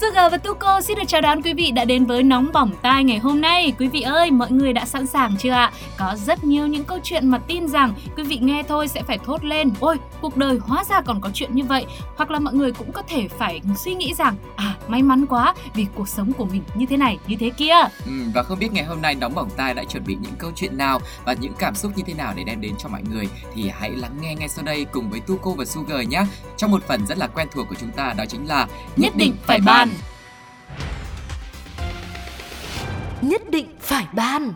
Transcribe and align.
Sugar 0.00 0.32
và 0.32 0.38
Tuko 0.38 0.80
xin 0.80 0.98
được 0.98 1.04
chào 1.06 1.20
đón 1.20 1.42
quý 1.42 1.54
vị 1.54 1.70
đã 1.70 1.84
đến 1.84 2.04
với 2.04 2.22
Nóng 2.22 2.52
Bỏng 2.52 2.72
Tai 2.82 3.04
ngày 3.04 3.18
hôm 3.18 3.40
nay. 3.40 3.72
Quý 3.78 3.88
vị 3.88 4.00
ơi, 4.00 4.30
mọi 4.30 4.50
người 4.50 4.72
đã 4.72 4.84
sẵn 4.84 5.06
sàng 5.06 5.36
chưa 5.38 5.50
ạ? 5.50 5.72
Có 5.98 6.16
rất 6.16 6.44
nhiều 6.44 6.66
những 6.66 6.84
câu 6.84 6.98
chuyện 7.02 7.28
mà 7.28 7.38
tin 7.38 7.68
rằng 7.68 7.94
quý 8.16 8.22
vị 8.22 8.38
nghe 8.42 8.62
thôi 8.62 8.88
sẽ 8.88 9.02
phải 9.02 9.18
thốt 9.18 9.44
lên 9.44 9.72
Ôi, 9.80 9.96
cuộc 10.20 10.36
đời 10.36 10.58
hóa 10.62 10.84
ra 10.84 11.00
còn 11.00 11.20
có 11.20 11.30
chuyện 11.34 11.54
như 11.54 11.64
vậy 11.64 11.86
Hoặc 12.16 12.30
là 12.30 12.38
mọi 12.38 12.54
người 12.54 12.72
cũng 12.72 12.92
có 12.92 13.02
thể 13.02 13.28
phải 13.28 13.60
suy 13.76 13.94
nghĩ 13.94 14.14
rằng 14.14 14.34
À, 14.56 14.74
may 14.88 15.02
mắn 15.02 15.26
quá 15.26 15.54
vì 15.74 15.86
cuộc 15.94 16.08
sống 16.08 16.32
của 16.32 16.44
mình 16.44 16.62
như 16.74 16.86
thế 16.86 16.96
này, 16.96 17.18
như 17.26 17.36
thế 17.40 17.50
kia 17.50 17.74
Ừ, 18.06 18.12
và 18.34 18.42
không 18.42 18.58
biết 18.58 18.72
ngày 18.72 18.84
hôm 18.84 19.02
nay 19.02 19.14
Nóng 19.14 19.34
Bỏng 19.34 19.50
Tai 19.56 19.74
đã 19.74 19.84
chuẩn 19.84 20.04
bị 20.04 20.16
những 20.20 20.34
câu 20.38 20.50
chuyện 20.56 20.78
nào 20.78 21.00
và 21.24 21.32
những 21.32 21.52
cảm 21.58 21.74
xúc 21.74 21.92
như 21.96 22.02
thế 22.06 22.14
nào 22.14 22.32
để 22.36 22.44
đem 22.44 22.60
đến 22.60 22.72
cho 22.78 22.88
mọi 22.88 23.02
người 23.10 23.28
thì 23.54 23.70
hãy 23.78 23.90
lắng 23.90 24.16
nghe 24.20 24.34
ngay 24.34 24.48
sau 24.48 24.64
đây 24.64 24.84
cùng 24.84 25.10
với 25.10 25.20
Tuko 25.20 25.50
và 25.50 25.64
Sugar 25.64 26.08
nhé. 26.08 26.22
Trong 26.56 26.70
một 26.70 26.82
phần 26.88 27.06
rất 27.06 27.18
là 27.18 27.26
quen 27.26 27.48
thuộc 27.52 27.68
của 27.68 27.76
chúng 27.80 27.90
ta 27.90 28.14
đó 28.18 28.24
chính 28.28 28.48
là 28.48 28.66
Nhất 28.96 29.12
định 29.16 29.34
phải 29.46 29.58
bàn 29.58 29.89
Nhất 33.22 33.42
định 33.50 33.66
phải 33.80 34.06
ban 34.12 34.52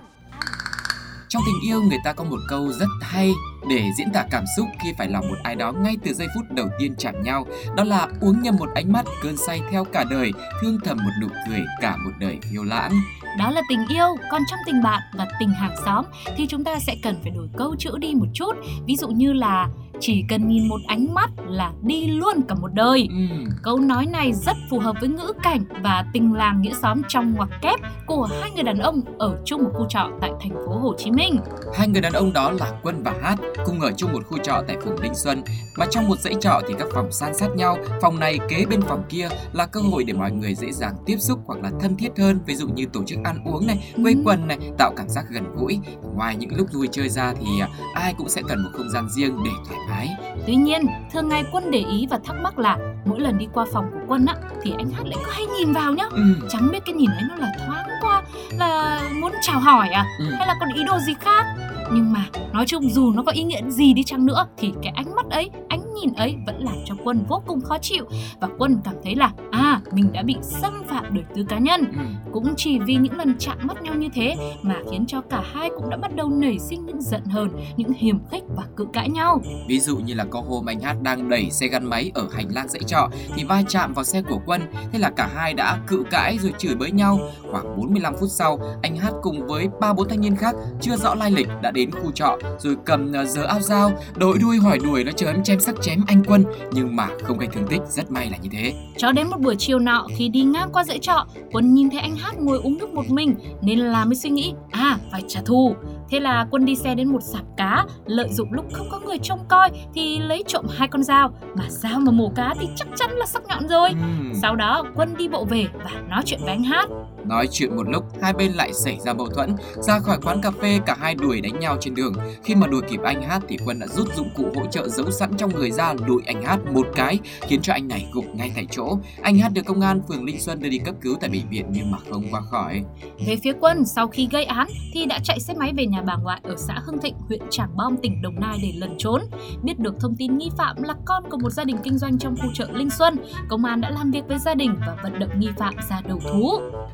Trong 1.28 1.42
tình 1.46 1.70
yêu 1.70 1.82
người 1.82 1.98
ta 2.04 2.12
có 2.12 2.24
một 2.24 2.38
câu 2.48 2.72
rất 2.72 2.88
hay 3.00 3.32
để 3.68 3.90
diễn 3.98 4.12
tả 4.12 4.24
cảm 4.30 4.44
xúc 4.56 4.66
khi 4.82 4.92
phải 4.98 5.08
lòng 5.08 5.28
một 5.28 5.36
ai 5.42 5.54
đó 5.54 5.72
ngay 5.72 5.96
từ 6.04 6.12
giây 6.12 6.28
phút 6.34 6.44
đầu 6.50 6.68
tiên 6.78 6.94
chạm 6.98 7.22
nhau. 7.22 7.46
Đó 7.76 7.84
là 7.84 8.08
uống 8.20 8.42
nhầm 8.42 8.56
một 8.56 8.68
ánh 8.74 8.92
mắt, 8.92 9.04
cơn 9.22 9.36
say 9.36 9.60
theo 9.70 9.84
cả 9.84 10.04
đời, 10.10 10.32
thương 10.60 10.78
thầm 10.84 10.96
một 10.96 11.10
nụ 11.20 11.26
cười 11.48 11.60
cả 11.80 11.96
một 11.96 12.10
đời 12.20 12.38
phiêu 12.42 12.64
lãng. 12.64 12.92
Đó 13.38 13.50
là 13.50 13.62
tình 13.68 13.86
yêu, 13.88 14.06
còn 14.30 14.42
trong 14.50 14.60
tình 14.66 14.82
bạn 14.82 15.02
và 15.14 15.26
tình 15.40 15.50
hàng 15.50 15.74
xóm 15.84 16.04
thì 16.36 16.46
chúng 16.46 16.64
ta 16.64 16.78
sẽ 16.78 16.96
cần 17.02 17.20
phải 17.22 17.32
đổi 17.36 17.48
câu 17.56 17.76
chữ 17.78 17.90
đi 17.98 18.14
một 18.14 18.28
chút. 18.34 18.52
Ví 18.86 18.96
dụ 18.96 19.08
như 19.08 19.32
là 19.32 19.68
chỉ 20.00 20.24
cần 20.28 20.48
nhìn 20.48 20.68
một 20.68 20.80
ánh 20.86 21.14
mắt 21.14 21.30
là 21.48 21.72
đi 21.82 22.06
luôn 22.06 22.42
cả 22.48 22.54
một 22.54 22.70
đời. 22.74 23.08
Ừ. 23.10 23.36
Câu 23.62 23.78
nói 23.78 24.06
này 24.06 24.32
rất 24.32 24.56
phù 24.70 24.78
hợp 24.78 24.96
với 25.00 25.08
ngữ 25.08 25.32
cảnh 25.42 25.64
và 25.82 26.04
tình 26.12 26.32
làng 26.34 26.62
nghĩa 26.62 26.74
xóm 26.82 27.02
trong 27.08 27.34
ngoặc 27.34 27.48
kép 27.62 27.80
của 28.06 28.28
hai 28.40 28.50
người 28.50 28.62
đàn 28.64 28.78
ông 28.78 29.00
ở 29.18 29.38
chung 29.44 29.62
một 29.64 29.70
khu 29.74 29.86
trọ 29.88 30.08
tại 30.20 30.30
thành 30.40 30.52
phố 30.66 30.78
Hồ 30.78 30.94
Chí 30.98 31.10
Minh. 31.10 31.36
Hai 31.74 31.88
người 31.88 32.00
đàn 32.00 32.12
ông 32.12 32.32
đó 32.32 32.50
là 32.50 32.72
Quân 32.82 33.02
và 33.02 33.14
Hát, 33.22 33.36
cùng 33.64 33.80
ở 33.80 33.92
chung 33.96 34.12
một 34.12 34.22
khu 34.28 34.38
trọ 34.38 34.62
tại 34.68 34.76
phường 34.84 35.00
Linh 35.00 35.14
Xuân. 35.14 35.42
Mà 35.78 35.86
trong 35.90 36.08
một 36.08 36.18
dãy 36.18 36.34
trọ 36.40 36.60
thì 36.68 36.74
các 36.78 36.88
phòng 36.94 37.12
san 37.12 37.34
sát 37.34 37.48
nhau, 37.56 37.78
phòng 38.02 38.18
này 38.20 38.38
kế 38.48 38.66
bên 38.66 38.82
phòng 38.82 39.02
kia 39.08 39.28
là 39.52 39.66
cơ 39.66 39.80
hội 39.80 40.04
để 40.04 40.12
mọi 40.12 40.32
người 40.32 40.54
dễ 40.54 40.72
dàng 40.72 40.94
tiếp 41.06 41.16
xúc 41.18 41.38
hoặc 41.46 41.58
là 41.62 41.70
thân 41.80 41.96
thiết 41.96 42.10
hơn, 42.18 42.40
ví 42.46 42.54
dụ 42.54 42.68
như 42.68 42.86
tổ 42.92 43.00
chức 43.06 43.18
ăn 43.24 43.38
uống 43.44 43.66
này, 43.66 43.92
quây 44.02 44.14
Ừ. 44.14 44.20
quần 44.24 44.48
này, 44.48 44.58
tạo 44.78 44.92
cảm 44.96 45.08
giác 45.08 45.24
gần 45.30 45.44
gũi. 45.56 45.78
Ngoài 46.14 46.36
những 46.36 46.56
lúc 46.56 46.66
vui 46.72 46.88
chơi 46.92 47.08
ra 47.08 47.34
thì 47.40 47.60
à, 47.60 47.68
ai 47.94 48.14
cũng 48.18 48.28
sẽ 48.28 48.42
cần 48.48 48.62
một 48.62 48.70
không 48.72 48.90
gian 48.90 49.08
riêng 49.16 49.36
để 49.44 49.50
thoải 49.68 49.80
mái. 49.88 50.08
Tuy 50.46 50.54
nhiên, 50.54 50.86
thường 51.12 51.28
ngày 51.28 51.44
Quân 51.52 51.70
để 51.70 51.78
ý 51.90 52.06
và 52.10 52.18
thắc 52.24 52.36
mắc 52.42 52.58
là 52.58 52.78
mỗi 53.04 53.20
lần 53.20 53.38
đi 53.38 53.46
qua 53.52 53.66
phòng 53.72 53.84
của 53.92 53.98
Quân 54.08 54.26
á 54.26 54.34
thì 54.62 54.72
anh 54.78 54.90
Hát 54.90 55.02
lại 55.06 55.16
có 55.26 55.32
hay 55.32 55.46
nhìn 55.58 55.72
vào 55.72 55.92
nhá. 55.94 56.04
Ừ. 56.10 56.22
Chẳng 56.50 56.68
biết 56.72 56.78
cái 56.86 56.94
nhìn 56.94 57.10
ấy 57.10 57.22
nó 57.28 57.34
là 57.36 57.52
thoáng 57.66 57.86
qua 58.00 58.22
là 58.58 59.00
muốn 59.20 59.32
chào 59.42 59.60
hỏi 59.60 59.88
à 59.88 60.04
Ừ. 60.18 60.24
hay 60.38 60.46
là 60.46 60.54
còn 60.60 60.68
ý 60.74 60.82
đồ 60.86 60.98
gì 60.98 61.14
khác. 61.20 61.44
Nhưng 61.92 62.12
mà 62.12 62.24
nói 62.52 62.64
chung 62.66 62.90
dù 62.90 63.12
nó 63.12 63.22
có 63.22 63.32
ý 63.32 63.42
nghĩa 63.42 63.60
gì 63.68 63.94
đi 63.94 64.02
chăng 64.02 64.26
nữa 64.26 64.46
thì 64.58 64.72
cái 64.82 64.92
ánh 64.96 65.14
mắt 65.14 65.26
ấy, 65.30 65.50
nhìn 65.94 66.12
ấy 66.12 66.36
vẫn 66.46 66.64
làm 66.64 66.76
cho 66.84 66.94
Quân 67.04 67.24
vô 67.28 67.42
cùng 67.46 67.60
khó 67.60 67.78
chịu 67.78 68.04
và 68.40 68.48
Quân 68.58 68.80
cảm 68.84 68.94
thấy 69.04 69.14
là 69.14 69.32
à 69.50 69.80
mình 69.92 70.12
đã 70.12 70.22
bị 70.22 70.36
xâm 70.42 70.82
phạm 70.88 71.14
đời 71.14 71.24
tư 71.34 71.44
cá 71.48 71.58
nhân. 71.58 71.80
Ừ. 71.80 72.30
Cũng 72.32 72.54
chỉ 72.56 72.78
vì 72.78 72.94
những 72.94 73.18
lần 73.18 73.34
chạm 73.38 73.58
mắt 73.62 73.82
nhau 73.82 73.94
như 73.94 74.08
thế 74.14 74.36
mà 74.62 74.76
khiến 74.90 75.04
cho 75.06 75.20
cả 75.20 75.42
hai 75.54 75.70
cũng 75.76 75.90
đã 75.90 75.96
bắt 75.96 76.16
đầu 76.16 76.28
nảy 76.28 76.58
sinh 76.58 76.86
những 76.86 77.02
giận 77.02 77.24
hờn, 77.24 77.50
những 77.76 77.92
hiềm 77.92 78.18
khích 78.30 78.42
và 78.56 78.64
cự 78.76 78.86
cãi 78.92 79.08
nhau. 79.08 79.40
Ví 79.68 79.80
dụ 79.80 79.96
như 79.96 80.14
là 80.14 80.24
có 80.24 80.42
hôm 80.48 80.66
anh 80.66 80.80
Hát 80.80 80.96
đang 81.02 81.28
đẩy 81.28 81.50
xe 81.50 81.68
gắn 81.68 81.84
máy 81.84 82.10
ở 82.14 82.28
hành 82.32 82.46
lang 82.50 82.68
dãy 82.68 82.82
trọ 82.86 83.08
thì 83.34 83.44
va 83.44 83.62
chạm 83.68 83.92
vào 83.92 84.04
xe 84.04 84.22
của 84.22 84.40
Quân, 84.46 84.62
thế 84.92 84.98
là 84.98 85.10
cả 85.10 85.30
hai 85.34 85.54
đã 85.54 85.78
cự 85.86 86.04
cãi 86.10 86.38
rồi 86.40 86.52
chửi 86.58 86.74
bới 86.74 86.90
nhau. 86.90 87.18
Khoảng 87.50 87.76
45 87.76 88.14
phút 88.20 88.30
sau, 88.30 88.58
anh 88.82 88.96
Hát 88.96 89.12
cùng 89.22 89.46
với 89.46 89.68
ba 89.80 89.92
bốn 89.92 90.08
thanh 90.08 90.20
niên 90.20 90.36
khác 90.36 90.54
chưa 90.80 90.96
rõ 90.96 91.14
lai 91.14 91.30
lịch 91.30 91.48
đã 91.62 91.70
đến 91.70 91.90
khu 91.90 92.12
trọ 92.12 92.38
rồi 92.58 92.76
cầm 92.84 93.12
ờ, 93.12 93.24
giờ 93.24 93.42
áo 93.42 93.60
dao, 93.60 93.90
đội 94.16 94.38
đuôi 94.38 94.58
hỏi 94.58 94.78
đuổi 94.78 95.04
nó 95.04 95.12
chờ 95.12 95.26
em 95.26 95.42
chém 95.42 95.60
sắc 95.60 95.74
chém 95.84 96.04
anh 96.06 96.22
Quân 96.26 96.44
nhưng 96.72 96.96
mà 96.96 97.08
không 97.22 97.38
gây 97.38 97.48
thương 97.52 97.66
tích, 97.66 97.80
rất 97.88 98.10
may 98.10 98.30
là 98.30 98.36
như 98.42 98.48
thế. 98.52 98.72
Cho 98.96 99.12
đến 99.12 99.30
một 99.30 99.40
buổi 99.40 99.56
chiều 99.58 99.78
nọ 99.78 100.06
khi 100.16 100.28
đi 100.28 100.42
ngang 100.42 100.68
qua 100.72 100.84
dãy 100.84 100.98
trọ, 100.98 101.26
Quân 101.52 101.74
nhìn 101.74 101.90
thấy 101.90 102.00
anh 102.00 102.16
Hát 102.16 102.38
ngồi 102.38 102.58
uống 102.58 102.78
nước 102.78 102.94
một 102.94 103.10
mình 103.10 103.34
nên 103.62 103.78
là 103.78 104.04
mới 104.04 104.14
suy 104.14 104.30
nghĩ 104.30 104.52
à 104.70 104.98
phải 105.12 105.22
trả 105.28 105.40
thù. 105.40 105.74
Thế 106.10 106.20
là 106.20 106.46
Quân 106.50 106.64
đi 106.64 106.76
xe 106.76 106.94
đến 106.94 107.08
một 107.08 107.22
sạp 107.22 107.42
cá, 107.56 107.84
lợi 108.06 108.28
dụng 108.30 108.52
lúc 108.52 108.64
không 108.72 108.88
có 108.90 109.00
người 109.00 109.18
trông 109.18 109.44
coi 109.48 109.70
thì 109.94 110.18
lấy 110.18 110.44
trộm 110.46 110.66
hai 110.76 110.88
con 110.88 111.02
dao. 111.02 111.32
Mà 111.54 111.64
dao 111.68 112.00
mà 112.00 112.12
mổ 112.12 112.32
cá 112.36 112.54
thì 112.60 112.68
chắc 112.76 112.88
chắn 112.96 113.10
là 113.10 113.26
sắc 113.26 113.42
nhọn 113.46 113.68
rồi. 113.68 113.88
Ừm. 113.88 114.32
Sau 114.42 114.56
đó 114.56 114.84
Quân 114.94 115.14
đi 115.16 115.28
bộ 115.28 115.44
về 115.44 115.66
và 115.84 115.90
nói 116.08 116.22
chuyện 116.26 116.40
với 116.42 116.50
anh 116.50 116.64
Hát. 116.64 116.88
Nói 117.26 117.48
chuyện 117.50 117.76
một 117.76 117.88
lúc, 117.88 118.04
hai 118.22 118.32
bên 118.32 118.52
lại 118.52 118.72
xảy 118.72 118.98
ra 119.04 119.12
mâu 119.12 119.26
thuẫn. 119.26 119.56
Ra 119.74 119.98
khỏi 119.98 120.18
quán 120.22 120.40
cà 120.42 120.50
phê, 120.50 120.80
cả 120.86 120.96
hai 121.00 121.14
đuổi 121.14 121.40
đánh 121.40 121.60
nhau 121.60 121.76
trên 121.80 121.94
đường. 121.94 122.14
Khi 122.44 122.54
mà 122.54 122.66
đuổi 122.66 122.82
kịp 122.90 123.00
anh 123.04 123.22
Hát 123.22 123.42
thì 123.48 123.56
Quân 123.64 123.78
đã 123.78 123.86
rút 123.86 124.14
dụng 124.14 124.28
cụ 124.36 124.44
hỗ 124.54 124.66
trợ 124.66 124.88
giấu 124.88 125.10
sẵn 125.10 125.36
trong 125.36 125.54
người 125.54 125.70
ra 125.70 125.94
đuổi 126.06 126.22
anh 126.26 126.42
Hát 126.42 126.58
một 126.72 126.86
cái, 126.94 127.18
khiến 127.40 127.60
cho 127.62 127.72
anh 127.72 127.88
này 127.88 128.06
gục 128.12 128.24
ngay 128.34 128.52
tại 128.54 128.66
chỗ. 128.70 128.98
Anh 129.22 129.38
Hát 129.38 129.52
được 129.52 129.62
công 129.66 129.80
an 129.80 130.00
phường 130.08 130.24
Linh 130.24 130.40
Xuân 130.40 130.60
đưa 130.60 130.68
đi 130.68 130.78
cấp 130.78 130.94
cứu 131.00 131.16
tại 131.20 131.30
bệnh 131.30 131.48
viện 131.50 131.66
nhưng 131.70 131.90
mà 131.90 131.98
không 132.10 132.24
qua 132.30 132.40
khỏi. 132.40 132.82
Về 133.26 133.36
phía 133.44 133.52
Quân, 133.60 133.84
sau 133.84 134.08
khi 134.08 134.28
gây 134.32 134.44
án 134.44 134.68
thì 134.92 135.06
đã 135.06 135.18
chạy 135.24 135.40
xe 135.40 135.54
máy 135.54 135.72
về 135.76 135.86
nhà 135.86 136.02
bà 136.06 136.16
ngoại 136.16 136.40
ở 136.42 136.54
xã 136.56 136.74
Hưng 136.86 136.98
Thịnh, 136.98 137.14
huyện 137.28 137.40
Trảng 137.50 137.76
Bom, 137.76 137.96
tỉnh 137.96 138.22
Đồng 138.22 138.40
Nai 138.40 138.58
để 138.62 138.72
lẩn 138.74 138.94
trốn. 138.98 139.22
Biết 139.62 139.78
được 139.78 139.94
thông 140.00 140.16
tin 140.16 140.38
nghi 140.38 140.50
phạm 140.58 140.82
là 140.82 140.94
con 141.04 141.24
của 141.30 141.38
một 141.38 141.50
gia 141.50 141.64
đình 141.64 141.76
kinh 141.84 141.98
doanh 141.98 142.18
trong 142.18 142.36
khu 142.36 142.48
chợ 142.54 142.68
Linh 142.72 142.90
Xuân, 142.90 143.16
công 143.48 143.64
an 143.64 143.80
đã 143.80 143.90
làm 143.90 144.10
việc 144.10 144.22
với 144.28 144.38
gia 144.38 144.54
đình 144.54 144.76
và 144.86 144.96
vận 145.02 145.18
động 145.18 145.40
nghi 145.40 145.48
phạm 145.58 145.74
ra 145.90 146.00
đầu 146.08 146.20
thú. 146.32 146.50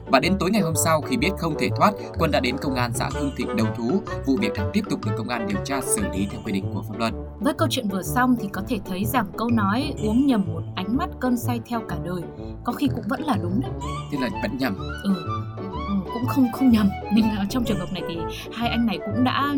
Và 0.06 0.19
đến 0.20 0.36
tối 0.38 0.50
ngày 0.50 0.62
hôm 0.62 0.74
sau 0.84 1.00
khi 1.00 1.16
biết 1.16 1.30
không 1.38 1.54
thể 1.58 1.68
thoát, 1.76 1.92
Quân 2.18 2.30
đã 2.30 2.40
đến 2.40 2.56
công 2.62 2.74
an 2.74 2.92
xã 2.94 3.10
Hưng 3.14 3.30
Thịnh 3.36 3.56
đầu 3.56 3.66
thú. 3.76 4.02
Vụ 4.26 4.36
việc 4.40 4.52
đang 4.54 4.70
tiếp 4.72 4.82
tục 4.90 5.00
được 5.04 5.12
công 5.18 5.28
an 5.28 5.46
điều 5.48 5.58
tra 5.64 5.80
xử 5.80 6.02
lý 6.12 6.26
theo 6.30 6.40
quy 6.44 6.52
định 6.52 6.64
của 6.74 6.82
pháp 6.88 6.98
luật. 6.98 7.12
Với 7.40 7.54
câu 7.54 7.68
chuyện 7.70 7.88
vừa 7.88 8.02
xong 8.02 8.36
thì 8.40 8.48
có 8.52 8.62
thể 8.68 8.78
thấy 8.84 9.04
rằng 9.04 9.26
câu 9.38 9.50
nói 9.50 9.94
uống 10.02 10.26
nhầm 10.26 10.44
một 10.52 10.62
ánh 10.76 10.96
mắt 10.96 11.08
cơn 11.20 11.36
say 11.36 11.60
theo 11.66 11.80
cả 11.88 11.96
đời 12.04 12.22
có 12.64 12.72
khi 12.72 12.88
cũng 12.94 13.04
vẫn 13.08 13.20
là 13.20 13.36
đúng 13.42 13.60
đấy. 13.60 13.70
Thế 14.12 14.18
là 14.20 14.28
vẫn 14.42 14.58
nhầm. 14.58 14.76
Ừ, 15.04 15.14
ừ, 15.26 15.39
cũng 16.20 16.28
không 16.28 16.52
không 16.52 16.70
nhầm. 16.70 16.88
Nhưng 17.12 17.26
mà 17.28 17.44
trong 17.50 17.64
trường 17.64 17.78
hợp 17.78 17.92
này 17.92 18.02
thì 18.08 18.18
hai 18.52 18.68
anh 18.68 18.86
này 18.86 18.98
cũng 19.06 19.24
đã 19.24 19.54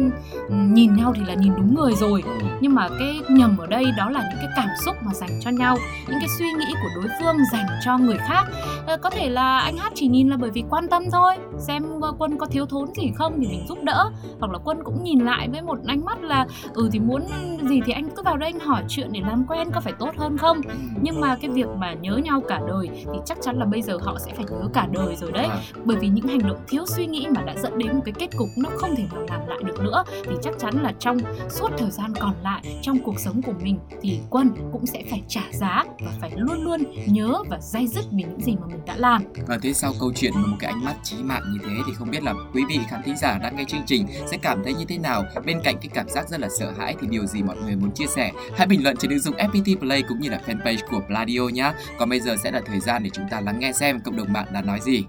nhìn 0.50 0.96
nhau 0.96 1.12
thì 1.16 1.22
là 1.26 1.34
nhìn 1.34 1.52
đúng 1.56 1.74
người 1.74 1.94
rồi. 1.94 2.22
Nhưng 2.60 2.74
mà 2.74 2.88
cái 2.98 3.20
nhầm 3.28 3.56
ở 3.58 3.66
đây 3.66 3.84
đó 3.96 4.10
là 4.10 4.20
những 4.20 4.38
cái 4.40 4.48
cảm 4.56 4.68
xúc 4.84 4.96
mà 5.02 5.14
dành 5.14 5.40
cho 5.40 5.50
nhau 5.50 5.76
những 6.08 6.18
cái 6.18 6.28
suy 6.38 6.52
nghĩ 6.52 6.74
của 6.82 6.88
đối 6.94 7.10
phương 7.20 7.36
dành 7.52 7.66
cho 7.84 7.98
người 7.98 8.16
khác. 8.16 8.44
Ờ, 8.86 8.96
có 8.96 9.10
thể 9.10 9.28
là 9.28 9.58
anh 9.58 9.76
hát 9.76 9.92
chỉ 9.94 10.08
nhìn 10.08 10.28
là 10.28 10.36
bởi 10.36 10.50
vì 10.50 10.64
quan 10.70 10.88
tâm 10.88 11.02
thôi. 11.12 11.34
Xem 11.58 11.84
quân 12.18 12.38
có 12.38 12.46
thiếu 12.46 12.66
thốn 12.66 12.88
gì 12.94 13.12
không 13.14 13.32
thì 13.40 13.46
mình 13.46 13.64
giúp 13.68 13.78
đỡ. 13.82 14.10
Hoặc 14.40 14.52
là 14.52 14.58
quân 14.64 14.78
cũng 14.84 15.04
nhìn 15.04 15.18
lại 15.18 15.48
với 15.52 15.62
một 15.62 15.78
ánh 15.86 16.04
mắt 16.04 16.22
là 16.22 16.46
ừ 16.72 16.88
thì 16.92 16.98
muốn 16.98 17.22
gì 17.62 17.80
thì 17.86 17.92
anh 17.92 18.08
cứ 18.16 18.22
vào 18.22 18.36
đây 18.36 18.52
anh 18.52 18.60
hỏi 18.60 18.82
chuyện 18.88 19.12
để 19.12 19.20
làm 19.20 19.44
quen 19.48 19.70
có 19.74 19.80
phải 19.80 19.92
tốt 19.98 20.10
hơn 20.16 20.38
không? 20.38 20.60
Nhưng 21.02 21.20
mà 21.20 21.36
cái 21.40 21.50
việc 21.50 21.66
mà 21.76 21.92
nhớ 21.92 22.16
nhau 22.16 22.42
cả 22.48 22.60
đời 22.68 22.88
thì 22.94 23.18
chắc 23.26 23.38
chắn 23.42 23.56
là 23.56 23.64
bây 23.64 23.82
giờ 23.82 23.98
họ 24.02 24.16
sẽ 24.18 24.32
phải 24.36 24.44
nhớ 24.50 24.68
cả 24.74 24.88
đời 24.92 25.16
rồi 25.16 25.32
đấy. 25.32 25.46
À, 25.46 25.58
bởi 25.84 25.96
vì 25.96 26.08
những 26.08 26.28
hành 26.28 26.46
động 26.48 26.51
thiếu 26.68 26.84
suy 26.86 27.06
nghĩ 27.06 27.26
mà 27.34 27.42
đã 27.42 27.54
dẫn 27.62 27.78
đến 27.78 27.94
một 27.94 28.02
cái 28.04 28.14
kết 28.18 28.28
cục 28.36 28.48
nó 28.56 28.70
không 28.76 28.96
thể 28.96 29.04
nào 29.12 29.22
làm 29.28 29.48
lại 29.48 29.58
được 29.64 29.80
nữa, 29.80 30.04
thì 30.24 30.34
chắc 30.42 30.54
chắn 30.58 30.82
là 30.82 30.92
trong 30.98 31.18
suốt 31.50 31.68
thời 31.78 31.90
gian 31.90 32.12
còn 32.20 32.34
lại 32.42 32.62
trong 32.82 32.98
cuộc 33.04 33.20
sống 33.20 33.42
của 33.42 33.54
mình 33.62 33.78
thì 34.02 34.20
quân 34.30 34.50
cũng 34.72 34.86
sẽ 34.86 35.02
phải 35.10 35.22
trả 35.28 35.42
giá 35.52 35.84
và 36.00 36.12
phải 36.20 36.30
luôn 36.36 36.64
luôn 36.64 36.80
nhớ 37.06 37.34
và 37.50 37.58
dây 37.60 37.86
dứt 37.86 38.04
vì 38.12 38.24
những 38.24 38.40
gì 38.40 38.56
mà 38.60 38.66
mình 38.66 38.84
đã 38.86 38.96
làm 38.96 39.22
Và 39.46 39.58
thế 39.62 39.72
sau 39.72 39.92
câu 40.00 40.12
chuyện 40.16 40.32
với 40.34 40.46
một 40.46 40.56
cái 40.60 40.72
ánh 40.72 40.84
mắt 40.84 40.94
chí 41.02 41.16
mạng 41.22 41.42
như 41.52 41.58
thế 41.62 41.74
thì 41.86 41.92
không 41.94 42.10
biết 42.10 42.22
là 42.22 42.34
quý 42.54 42.62
vị 42.68 42.78
khán 42.88 43.02
thính 43.04 43.16
giả 43.16 43.38
đang 43.42 43.56
nghe 43.56 43.64
chương 43.68 43.82
trình 43.86 44.06
sẽ 44.30 44.36
cảm 44.36 44.64
thấy 44.64 44.74
như 44.74 44.84
thế 44.88 44.98
nào 44.98 45.24
bên 45.44 45.60
cạnh 45.64 45.76
cái 45.80 45.88
cảm 45.94 46.08
giác 46.08 46.28
rất 46.28 46.40
là 46.40 46.48
sợ 46.58 46.72
hãi 46.78 46.94
thì 47.00 47.06
điều 47.10 47.26
gì 47.26 47.42
mọi 47.42 47.56
người 47.56 47.76
muốn 47.76 47.90
chia 47.94 48.06
sẻ 48.06 48.32
hãy 48.56 48.66
bình 48.66 48.82
luận 48.82 48.96
trên 48.96 49.10
ứng 49.10 49.20
dụng 49.20 49.36
FPT 49.36 49.78
Play 49.78 50.02
cũng 50.02 50.20
như 50.20 50.28
là 50.28 50.40
fanpage 50.46 50.78
của 50.90 51.00
Pladio 51.06 51.40
nhé. 51.52 51.72
Còn 51.98 52.08
bây 52.08 52.20
giờ 52.20 52.36
sẽ 52.44 52.50
là 52.50 52.60
thời 52.66 52.80
gian 52.80 53.02
để 53.02 53.10
chúng 53.10 53.24
ta 53.30 53.40
lắng 53.40 53.58
nghe 53.58 53.72
xem 53.72 54.00
cộng 54.00 54.16
đồng 54.16 54.32
mạng 54.32 54.46
đã 54.52 54.62
nói 54.62 54.80
gì. 54.80 55.04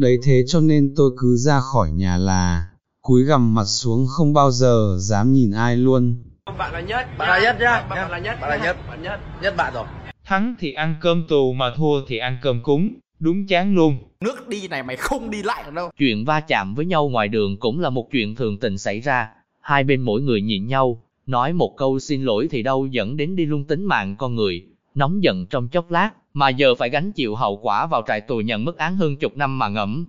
Đấy 0.00 0.18
thế 0.22 0.44
cho 0.46 0.60
nên 0.60 0.94
tôi 0.96 1.10
cứ 1.18 1.36
ra 1.36 1.60
khỏi 1.60 1.90
nhà 1.90 2.16
là 2.16 2.66
cúi 3.02 3.22
gằm 3.22 3.54
mặt 3.54 3.64
xuống 3.64 4.06
không 4.06 4.32
bao 4.32 4.50
giờ 4.50 4.96
dám 5.00 5.32
nhìn 5.32 5.50
ai 5.50 5.76
luôn. 5.76 6.24
bạn 6.58 6.72
là 6.72 6.80
nhất 6.80 7.06
Bạn 7.18 7.28
là 7.28 7.40
nhất 7.42 7.56
nhá. 7.60 7.86
bạn 7.90 8.10
là 8.10 8.18
nhất 8.18 8.38
Bạn 8.40 8.50
là 8.50 8.64
nhất. 8.64 8.76
bạn 8.88 9.02
nhất 9.02 9.20
Nhất 9.42 9.54
bạn 9.56 9.74
rồi. 9.74 9.84
Thắng 10.24 10.54
thì 10.58 10.72
ăn 10.72 10.94
cơm 11.00 11.24
tù 11.28 11.52
mà 11.52 11.74
thua 11.76 12.06
thì 12.06 12.18
ăn 12.18 12.38
cơm 12.42 12.62
cúng, 12.62 12.94
đúng 13.18 13.46
chán 13.46 13.74
luôn. 13.74 13.98
nước 14.24 14.48
đi 14.48 14.68
này 14.68 14.82
mày 14.82 14.96
không 14.96 15.30
đi 15.30 15.42
lại 15.42 15.62
được 15.66 15.72
đâu 15.74 15.90
Chuyện 15.98 16.24
va 16.24 16.40
chạm 16.40 16.74
với 16.74 16.86
nhau 16.86 17.08
ngoài 17.08 17.28
đường 17.28 17.56
cũng 17.60 17.80
là 17.80 17.90
một 17.90 18.08
chuyện 18.12 18.34
thường 18.34 18.58
tình 18.58 18.78
xảy 18.78 19.00
ra. 19.00 19.28
Hai 19.60 19.84
bên 19.84 20.00
mỗi 20.00 20.20
người 20.20 20.42
nhìn 20.42 20.66
nhau, 20.66 21.02
nói 21.26 21.52
một 21.52 21.74
câu 21.76 21.98
xin 21.98 22.24
lỗi 22.24 22.48
thì 22.50 22.62
đâu 22.62 22.86
dẫn 22.86 23.16
đến 23.16 23.36
đi 23.36 23.46
luôn 23.46 23.64
tính 23.64 23.84
mạng 23.84 24.16
con 24.18 24.34
người. 24.34 24.64
Nóng 24.94 25.22
giận 25.22 25.46
trong 25.46 25.68
chốc 25.68 25.90
lát, 25.90 26.10
mà 26.34 26.48
giờ 26.48 26.74
phải 26.74 26.90
gánh 26.90 27.12
chịu 27.12 27.34
hậu 27.34 27.56
quả 27.56 27.86
vào 27.86 28.02
trại 28.06 28.20
tù 28.20 28.40
nhận 28.40 28.64
mức 28.64 28.78
án 28.78 28.96
hơn 28.96 29.16
chục 29.16 29.36
năm 29.36 29.58
mà 29.58 29.68
ngẫm. 29.68 30.06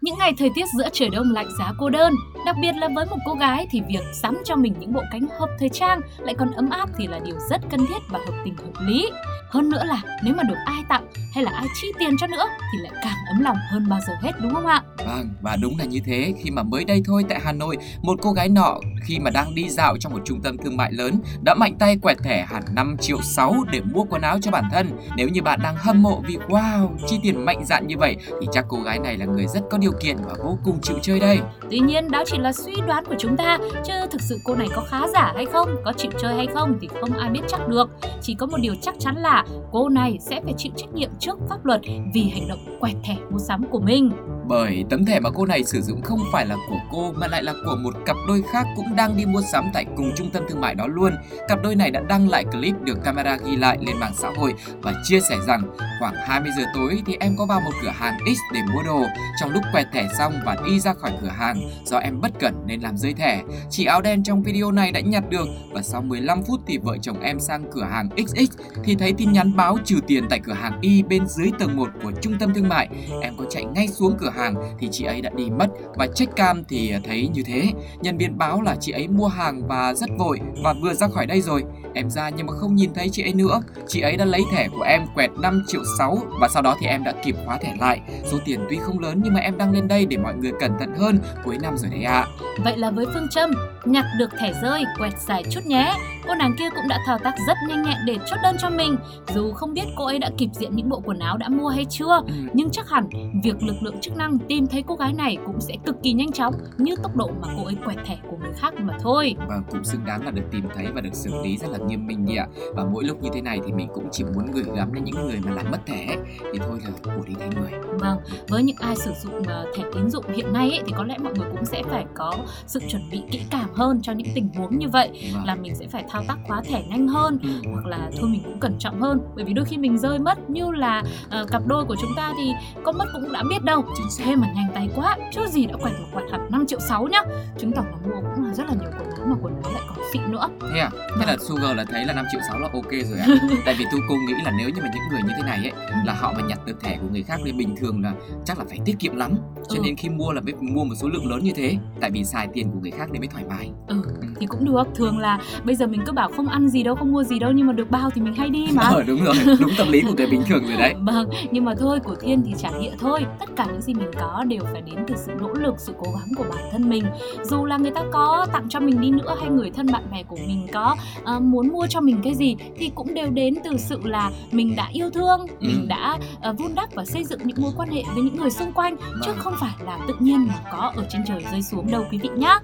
Những 0.00 0.18
ngày 0.18 0.32
thời 0.38 0.50
tiết 0.54 0.64
giữa 0.78 0.88
trời 0.92 1.08
đông 1.08 1.30
lạnh 1.32 1.48
giá 1.58 1.72
cô 1.78 1.90
đơn, 1.90 2.14
đặc 2.46 2.56
biệt 2.60 2.72
là 2.76 2.88
với 2.94 3.06
một 3.06 3.16
cô 3.24 3.34
gái 3.34 3.66
thì 3.70 3.80
việc 3.88 4.04
sắm 4.12 4.38
cho 4.44 4.56
mình 4.56 4.74
những 4.78 4.92
bộ 4.92 5.02
cánh 5.12 5.26
hợp 5.38 5.48
thời 5.58 5.68
trang 5.68 6.00
lại 6.18 6.34
còn 6.38 6.50
ấm 6.50 6.70
áp 6.70 6.88
thì 6.98 7.06
là 7.06 7.18
điều 7.24 7.36
rất 7.50 7.60
cần 7.70 7.86
thiết 7.86 8.02
và 8.08 8.18
hợp 8.18 8.34
tình 8.44 8.56
hợp 8.56 8.86
lý. 8.86 9.10
Hơn 9.50 9.68
nữa 9.70 9.82
là 9.84 10.02
nếu 10.24 10.34
mà 10.34 10.42
được 10.42 10.54
ai 10.64 10.82
tặng 10.88 11.06
hay 11.34 11.44
là 11.44 11.50
ai 11.50 11.66
chi 11.74 11.88
tiền 11.98 12.16
cho 12.20 12.26
nữa 12.26 12.44
thì 12.72 12.78
lại 12.78 12.92
càng 13.02 13.16
ấm 13.28 13.40
lòng 13.40 13.56
hơn 13.70 13.88
bao 13.88 14.00
giờ 14.06 14.12
hết 14.22 14.32
đúng 14.42 14.54
không 14.54 14.66
ạ? 14.66 14.82
Vâng, 14.98 15.28
và 15.42 15.56
đúng 15.62 15.78
là 15.78 15.84
như 15.84 16.00
thế 16.04 16.34
khi 16.42 16.50
mà 16.50 16.62
mới 16.62 16.84
đây 16.84 17.02
thôi 17.04 17.24
tại 17.28 17.40
Hà 17.44 17.52
Nội, 17.52 17.76
một 18.02 18.18
cô 18.22 18.32
gái 18.32 18.48
nọ 18.48 18.78
khi 19.02 19.18
mà 19.18 19.30
đang 19.30 19.54
đi 19.54 19.68
dạo 19.68 19.96
trong 20.00 20.12
một 20.12 20.20
trung 20.24 20.40
tâm 20.42 20.56
thương 20.58 20.76
mại 20.76 20.92
lớn 20.92 21.20
đã 21.44 21.54
mạnh 21.54 21.76
tay 21.78 21.98
quẹt 22.02 22.18
thẻ 22.22 22.46
hẳn 22.50 22.62
5 22.74 22.96
triệu 23.00 23.18
6 23.22 23.54
để 23.72 23.80
mua 23.94 24.04
quần 24.04 24.22
áo 24.22 24.38
cho 24.42 24.50
bản 24.50 24.64
thân. 24.72 24.90
Nếu 25.16 25.28
như 25.28 25.42
bạn 25.42 25.60
đang 25.62 25.76
hâm 25.76 26.02
mộ 26.02 26.22
vì 26.26 26.36
wow, 26.48 26.88
chi 27.06 27.18
tiền 27.22 27.44
mạnh 27.44 27.64
dạn 27.64 27.86
như 27.86 27.98
vậy 27.98 28.16
thì 28.40 28.46
chắc 28.52 28.64
cô 28.68 28.80
gái 28.80 28.98
này 28.98 29.16
là 29.16 29.24
người 29.24 29.46
rất 29.46 29.60
có 29.70 29.78
điều 29.78 29.92
kiện 30.00 30.16
và 30.24 30.34
vô 30.44 30.58
cùng 30.64 30.80
chịu 30.82 30.96
chơi 31.02 31.20
đây. 31.20 31.40
Tuy 31.70 31.78
nhiên 31.78 32.10
đó 32.10 32.22
chỉ 32.26 32.35
là 32.38 32.52
suy 32.52 32.74
đoán 32.86 33.04
của 33.04 33.14
chúng 33.18 33.36
ta 33.36 33.58
chứ 33.84 33.92
thực 34.10 34.20
sự 34.20 34.38
cô 34.44 34.54
này 34.54 34.68
có 34.74 34.82
khá 34.88 35.08
giả 35.08 35.32
hay 35.34 35.46
không, 35.46 35.68
có 35.84 35.92
chịu 35.92 36.10
chơi 36.18 36.34
hay 36.34 36.46
không 36.46 36.78
thì 36.80 36.88
không 37.00 37.12
ai 37.12 37.30
biết 37.30 37.40
chắc 37.48 37.68
được. 37.68 37.90
Chỉ 38.20 38.34
có 38.34 38.46
một 38.46 38.58
điều 38.60 38.74
chắc 38.82 38.94
chắn 38.98 39.16
là 39.16 39.44
cô 39.72 39.88
này 39.88 40.18
sẽ 40.20 40.40
phải 40.44 40.54
chịu 40.56 40.72
trách 40.76 40.94
nhiệm 40.94 41.10
trước 41.18 41.38
pháp 41.48 41.64
luật 41.64 41.80
vì 42.14 42.22
hành 42.22 42.48
động 42.48 42.78
quẹt 42.80 42.96
thẻ 43.04 43.16
mua 43.30 43.38
sắm 43.38 43.64
của 43.70 43.80
mình. 43.80 44.10
Bởi 44.48 44.84
tấm 44.90 45.04
thẻ 45.04 45.20
mà 45.20 45.30
cô 45.30 45.46
này 45.46 45.64
sử 45.64 45.82
dụng 45.82 46.02
không 46.02 46.20
phải 46.32 46.46
là 46.46 46.56
của 46.68 46.78
cô, 46.90 47.12
mà 47.12 47.26
lại 47.26 47.42
là 47.42 47.54
của 47.64 47.76
một 47.76 47.94
cặp 48.06 48.16
đôi 48.28 48.42
khác 48.52 48.66
cũng 48.76 48.96
đang 48.96 49.16
đi 49.16 49.26
mua 49.26 49.42
sắm 49.52 49.64
tại 49.72 49.84
cùng 49.96 50.12
trung 50.16 50.30
tâm 50.30 50.42
thương 50.48 50.60
mại 50.60 50.74
đó 50.74 50.86
luôn. 50.86 51.12
Cặp 51.48 51.62
đôi 51.62 51.76
này 51.76 51.90
đã 51.90 52.00
đăng 52.08 52.28
lại 52.28 52.44
clip 52.44 52.74
được 52.82 53.04
camera 53.04 53.36
ghi 53.36 53.56
lại 53.56 53.78
lên 53.86 53.96
mạng 54.00 54.12
xã 54.16 54.28
hội 54.36 54.54
và 54.82 54.94
chia 55.04 55.20
sẻ 55.20 55.36
rằng, 55.46 55.62
khoảng 56.00 56.14
20 56.14 56.50
giờ 56.56 56.64
tối 56.74 57.02
thì 57.06 57.16
em 57.20 57.36
có 57.36 57.46
vào 57.46 57.60
một 57.60 57.70
cửa 57.82 57.92
hàng 57.94 58.18
X 58.26 58.38
để 58.54 58.60
mua 58.74 58.82
đồ. 58.82 59.04
Trong 59.40 59.50
lúc 59.50 59.62
quẹt 59.72 59.86
thẻ 59.92 60.08
xong 60.18 60.32
và 60.44 60.56
đi 60.66 60.80
ra 60.80 60.94
khỏi 60.94 61.12
cửa 61.22 61.28
hàng, 61.28 61.60
do 61.84 61.98
em 61.98 62.20
bất 62.20 62.30
cẩn 62.40 62.54
nên 62.66 62.80
làm 62.80 62.96
rơi 62.96 63.14
thẻ. 63.14 63.42
Chị 63.70 63.84
áo 63.84 64.02
đen 64.02 64.22
trong 64.22 64.42
video 64.42 64.70
này 64.70 64.92
đã 64.92 65.00
nhặt 65.00 65.24
được 65.30 65.48
và 65.72 65.82
sau 65.82 66.02
15 66.02 66.42
phút 66.42 66.60
thì 66.66 66.78
vợ 66.78 66.96
chồng 67.02 67.20
em 67.20 67.40
sang 67.40 67.64
cửa 67.72 67.84
hàng 67.84 68.08
XX 68.26 68.58
thì 68.84 68.94
thấy 68.94 69.12
tin 69.12 69.32
nhắn 69.32 69.56
báo 69.56 69.78
trừ 69.84 70.00
tiền 70.06 70.24
tại 70.30 70.40
cửa 70.40 70.52
hàng 70.52 70.78
Y 70.80 71.02
bên 71.02 71.26
dưới 71.26 71.50
tầng 71.58 71.76
1 71.76 71.88
của 72.02 72.12
trung 72.22 72.38
tâm 72.38 72.54
thương 72.54 72.68
mại. 72.68 72.88
Em 73.22 73.36
có 73.36 73.44
chạy 73.50 73.64
ngay 73.64 73.88
xuống 73.88 74.16
cửa 74.18 74.30
hàng 74.36 74.54
thì 74.78 74.88
chị 74.92 75.04
ấy 75.04 75.20
đã 75.20 75.30
đi 75.36 75.50
mất 75.50 75.66
và 75.94 76.06
check 76.14 76.36
cam 76.36 76.64
thì 76.68 76.94
thấy 77.04 77.28
như 77.34 77.42
thế. 77.46 77.72
Nhân 78.00 78.18
viên 78.18 78.38
báo 78.38 78.62
là 78.62 78.76
chị 78.80 78.92
ấy 78.92 79.08
mua 79.08 79.26
hàng 79.26 79.68
và 79.68 79.94
rất 79.94 80.10
vội 80.18 80.40
và 80.64 80.74
vừa 80.82 80.94
ra 80.94 81.08
khỏi 81.08 81.26
đây 81.26 81.40
rồi. 81.40 81.64
Em 81.94 82.10
ra 82.10 82.30
nhưng 82.30 82.46
mà 82.46 82.52
không 82.52 82.76
nhìn 82.76 82.94
thấy 82.94 83.08
chị 83.08 83.22
ấy 83.22 83.34
nữa. 83.34 83.60
Chị 83.88 84.00
ấy 84.00 84.16
đã 84.16 84.24
lấy 84.24 84.44
thẻ 84.52 84.68
của 84.68 84.82
em 84.82 85.02
quẹt 85.14 85.30
5 85.38 85.64
triệu 85.66 85.82
6 85.98 86.18
và 86.40 86.48
sau 86.48 86.62
đó 86.62 86.76
thì 86.80 86.86
em 86.86 87.04
đã 87.04 87.12
kịp 87.24 87.36
khóa 87.44 87.58
thẻ 87.58 87.74
lại. 87.80 88.00
Số 88.24 88.38
tiền 88.44 88.60
tuy 88.70 88.76
không 88.76 88.98
lớn 88.98 89.20
nhưng 89.24 89.34
mà 89.34 89.40
em 89.40 89.58
đang 89.58 89.72
lên 89.72 89.88
đây 89.88 90.06
để 90.06 90.16
mọi 90.16 90.34
người 90.34 90.52
cẩn 90.60 90.78
thận 90.78 90.94
hơn 90.98 91.18
cuối 91.44 91.58
năm 91.62 91.76
rồi 91.78 91.90
đấy 91.90 92.02
ạ. 92.02 92.12
À. 92.12 92.26
Vậy 92.64 92.76
là 92.76 92.90
với 92.90 93.06
phương 93.14 93.28
châm 93.30 93.50
nhặt 93.86 94.04
được 94.18 94.30
thẻ 94.38 94.52
rơi 94.62 94.84
quẹt 94.98 95.12
xài 95.20 95.44
chút 95.50 95.60
nhé. 95.66 95.94
Cô 96.28 96.34
nàng 96.34 96.54
kia 96.58 96.70
cũng 96.70 96.88
đã 96.88 96.98
thao 97.06 97.18
tác 97.18 97.34
rất 97.46 97.56
nhanh 97.68 97.82
nhẹn 97.82 97.96
để 98.06 98.18
chốt 98.30 98.36
đơn 98.42 98.56
cho 98.58 98.70
mình. 98.70 98.96
Dù 99.34 99.52
không 99.52 99.74
biết 99.74 99.84
cô 99.96 100.04
ấy 100.06 100.18
đã 100.18 100.30
kịp 100.38 100.48
diện 100.52 100.76
những 100.76 100.88
bộ 100.88 101.00
quần 101.04 101.18
áo 101.18 101.36
đã 101.36 101.48
mua 101.48 101.68
hay 101.68 101.84
chưa, 101.90 102.20
Ừ. 102.26 102.32
nhưng 102.52 102.70
chắc 102.70 102.88
hẳn 102.88 103.08
việc 103.44 103.62
lực 103.62 103.76
lượng 103.82 104.00
chức 104.00 104.16
năng 104.16 104.38
tìm 104.38 104.66
thấy 104.66 104.84
cô 104.86 104.94
gái 104.94 105.12
này 105.12 105.36
cũng 105.46 105.60
sẽ 105.60 105.74
cực 105.86 105.96
kỳ 106.02 106.12
nhanh 106.12 106.32
chóng 106.32 106.54
như 106.78 106.96
tốc 107.02 107.16
độ 107.16 107.30
mà 107.40 107.48
cô 107.56 107.64
ấy 107.64 107.74
quẹt 107.84 107.96
thẻ 108.06 108.16
của 108.30 108.36
người 108.36 108.52
khác 108.56 108.74
mà 108.80 108.94
thôi. 109.00 109.34
và 109.48 109.60
cũng 109.70 109.84
xứng 109.84 110.00
đáng 110.06 110.24
là 110.24 110.30
được 110.30 110.42
tìm 110.50 110.64
thấy 110.74 110.86
và 110.94 111.00
được 111.00 111.14
xử 111.14 111.30
lý 111.44 111.56
rất 111.56 111.68
là 111.70 111.78
nghiêm 111.78 112.06
minh 112.06 112.24
nhỉ. 112.24 112.38
Và 112.74 112.84
mỗi 112.84 113.04
lúc 113.04 113.22
như 113.22 113.30
thế 113.34 113.40
này 113.40 113.60
thì 113.66 113.72
mình 113.72 113.88
cũng 113.94 114.08
chỉ 114.12 114.24
muốn 114.24 114.50
gửi 114.52 114.64
gắm 114.76 114.94
đến 114.94 115.04
những 115.04 115.26
người 115.26 115.40
mà 115.44 115.52
làm 115.52 115.70
mất 115.70 115.86
thẻ 115.86 116.06
thì 116.52 116.58
thôi 116.58 116.78
là 116.84 116.90
của 117.16 117.24
đi 117.26 117.34
thay 117.40 117.48
người. 117.48 117.70
Vâng, 117.98 118.18
với 118.48 118.62
những 118.62 118.76
ai 118.80 118.96
sử 118.96 119.12
dụng 119.22 119.42
ờ, 119.46 119.66
thẻ 119.76 119.82
tín 119.94 120.10
dụng 120.10 120.24
hiện 120.34 120.52
nay 120.52 120.70
ấy, 120.70 120.80
thì 120.86 120.92
có 120.96 121.04
lẽ 121.04 121.18
mọi 121.18 121.32
người 121.38 121.46
cũng 121.52 121.64
sẽ 121.64 121.82
phải 121.90 122.04
có 122.14 122.32
sự 122.66 122.80
chuẩn 122.88 123.02
bị 123.10 123.22
kỹ 123.30 123.40
càng 123.50 123.68
hơn 123.76 124.00
cho 124.02 124.12
những 124.12 124.26
tình 124.34 124.48
huống 124.56 124.78
như 124.78 124.88
vậy 124.88 125.30
Vâng. 125.34 125.44
là 125.44 125.54
mình 125.54 125.74
sẽ 125.74 125.86
phải 125.88 126.04
thao 126.10 126.22
tác 126.28 126.36
khóa 126.46 126.62
thẻ 126.62 126.82
nhanh 126.88 127.08
hơn 127.08 127.38
Ừ. 127.42 127.48
hoặc 127.72 127.86
là 127.86 128.10
thôi 128.20 128.28
mình 128.30 128.40
cũng 128.44 128.60
cẩn 128.60 128.76
trọng 128.78 129.00
hơn 129.00 129.20
bởi 129.34 129.44
vì 129.44 129.52
đôi 129.52 129.64
khi 129.64 129.76
mình 129.78 129.98
rơi 129.98 130.18
mất 130.18 130.50
như 130.50 130.70
là 130.70 131.02
ờ, 131.30 131.44
cặp 131.50 131.66
đôi 131.66 131.84
của 131.84 131.96
chúng 132.00 132.10
ta 132.16 132.32
thì 132.38 132.52
có 132.84 132.92
mất 132.92 133.04
cũng 133.12 133.32
đã 133.32 133.42
biết 133.50 133.64
đâu 133.64 133.84
thế 134.18 134.36
mà 134.36 134.46
nhanh 134.54 134.68
tay 134.74 134.88
quá 134.96 135.16
chứ 135.32 135.40
gì 135.48 135.66
đã 135.66 135.74
quẹt 135.82 135.94
một 136.00 136.06
quẹt 136.12 136.30
hẳn 136.32 136.40
5 136.50 136.66
triệu 136.66 136.80
6 136.80 137.06
nhá 137.08 137.20
chứng 137.58 137.72
tỏ 137.72 137.82
là 137.82 137.96
mua 138.06 138.20
cũng 138.34 138.44
là 138.44 138.54
rất 138.54 138.66
là 138.68 138.74
nhiều 138.80 138.90
quần 138.98 139.10
áo 139.18 139.26
mà 139.26 139.36
quần 139.42 139.62
áo 139.62 139.72
lại 139.72 139.82
còn 139.88 139.98
xịn 140.12 140.22
nữa 140.32 140.48
Thế 140.72 140.78
à? 140.80 140.90
Thế 141.20 141.26
là 141.26 141.36
Sugar 141.48 141.76
là 141.76 141.84
thấy 141.84 142.04
là 142.04 142.12
5 142.12 142.24
triệu 142.32 142.40
6 142.48 142.58
là 142.58 142.68
ok 142.72 142.90
rồi 142.90 143.18
ạ. 143.18 143.26
Tại 143.64 143.74
vì 143.78 143.84
tôi 143.92 144.00
cô 144.08 144.14
nghĩ 144.16 144.34
là 144.44 144.52
nếu 144.58 144.68
như 144.68 144.80
mà 144.82 144.88
những 144.94 145.02
người 145.10 145.20
như 145.22 145.32
thế 145.36 145.42
này 145.42 145.56
ấy 145.70 145.72
là 146.04 146.12
họ 146.12 146.32
mà 146.32 146.40
nhặt 146.48 146.58
được 146.66 146.80
thẻ 146.80 146.96
của 147.02 147.08
người 147.12 147.22
khác 147.22 147.40
thì 147.44 147.52
bình 147.52 147.74
thường 147.80 148.02
là 148.02 148.12
chắc 148.44 148.58
là 148.58 148.64
phải 148.68 148.78
tiết 148.84 148.96
kiệm 148.98 149.16
lắm. 149.16 149.34
Cho 149.68 149.76
Ừ. 149.76 149.80
nên 149.84 149.96
khi 149.96 150.08
mua 150.08 150.32
là 150.32 150.40
phải 150.44 150.54
mua 150.60 150.84
một 150.84 150.94
số 151.00 151.08
lượng 151.08 151.26
lớn 151.30 151.40
như 151.44 151.52
thế. 151.56 151.76
Tại 152.00 152.10
vì 152.10 152.24
xài 152.24 152.48
tiền 152.52 152.70
của 152.70 152.78
người 152.82 152.90
khác 152.90 153.08
thì 153.12 153.18
mới 153.18 153.28
thoải 153.28 153.44
mái. 153.48 153.65
Ừ 153.86 154.02
thì 154.40 154.46
cũng 154.46 154.64
được. 154.64 154.88
Thường 154.94 155.18
là 155.18 155.38
bây 155.64 155.76
giờ 155.76 155.86
mình 155.86 156.00
cứ 156.06 156.12
bảo 156.12 156.30
không 156.36 156.48
ăn 156.48 156.68
gì 156.68 156.82
đâu 156.82 156.94
không 156.94 157.12
mua 157.12 157.24
gì 157.24 157.38
đâu 157.38 157.52
nhưng 157.52 157.66
mà 157.66 157.72
được 157.72 157.90
bao 157.90 158.10
thì 158.10 158.20
mình 158.20 158.34
hay 158.34 158.48
đi 158.48 158.66
mà. 158.74 158.82
Ờ 158.82 159.02
đúng 159.06 159.24
rồi, 159.24 159.34
đúng 159.60 159.70
tâm 159.78 159.92
lý 159.92 160.00
của 160.00 160.14
người 160.16 160.26
bình 160.26 160.42
thường 160.46 160.62
rồi 160.66 160.76
đấy. 160.78 160.94
Vâng, 161.00 161.28
nhưng 161.50 161.64
mà 161.64 161.74
thôi 161.78 162.00
của 162.04 162.14
thiên 162.20 162.42
thì 162.46 162.54
chả 162.58 162.70
địa 162.80 162.92
thôi. 162.98 163.26
Tất 163.40 163.48
cả 163.56 163.66
những 163.72 163.80
gì 163.80 163.94
mình 163.94 164.10
có 164.20 164.44
đều 164.48 164.62
phải 164.72 164.82
đến 164.82 164.96
từ 165.08 165.14
sự 165.26 165.32
nỗ 165.40 165.48
lực, 165.48 165.74
sự 165.78 165.92
cố 165.98 166.06
gắng 166.12 166.28
của 166.36 166.44
bản 166.50 166.64
thân 166.72 166.88
mình. 166.88 167.04
Dù 167.42 167.64
là 167.64 167.76
người 167.76 167.90
ta 167.90 168.00
có 168.12 168.46
tặng 168.52 168.68
cho 168.68 168.80
mình 168.80 169.00
đi 169.00 169.10
nữa 169.10 169.34
hay 169.40 169.50
người 169.50 169.70
thân 169.70 169.86
bạn 169.92 170.02
bè 170.12 170.22
của 170.22 170.36
mình 170.46 170.66
có 170.72 170.96
ờ, 171.24 171.40
muốn 171.40 171.68
mua 171.68 171.86
cho 171.86 172.00
mình 172.00 172.20
cái 172.24 172.34
gì 172.34 172.56
Thì 172.76 172.90
cũng 172.94 173.14
đều 173.14 173.30
đến 173.30 173.54
từ 173.64 173.76
sự 173.76 174.00
là 174.04 174.30
mình 174.52 174.76
đã 174.76 174.88
yêu 174.92 175.10
thương, 175.10 175.46
mình 175.60 175.88
đã 175.88 176.18
ờ, 176.42 176.52
vun 176.52 176.74
đắp 176.74 176.94
và 176.94 177.04
xây 177.04 177.24
dựng 177.24 177.40
những 177.44 177.62
mối 177.62 177.72
quan 177.76 177.88
hệ 177.88 178.02
với 178.14 178.22
những 178.22 178.36
người 178.36 178.50
xung 178.50 178.72
quanh. 178.72 178.96
Chứ 178.96 179.30
Vâng. 179.30 179.38
không 179.38 179.54
phải 179.60 179.74
là 179.86 179.98
tự 180.08 180.14
nhiên 180.18 180.46
mà 180.48 180.54
có 180.72 180.92
ở 180.96 181.06
trên 181.10 181.22
trời 181.28 181.44
rơi 181.52 181.62
xuống 181.62 181.90
đâu 181.90 182.04
quý 182.10 182.18
vị 182.18 182.28
nhá. 182.36 182.58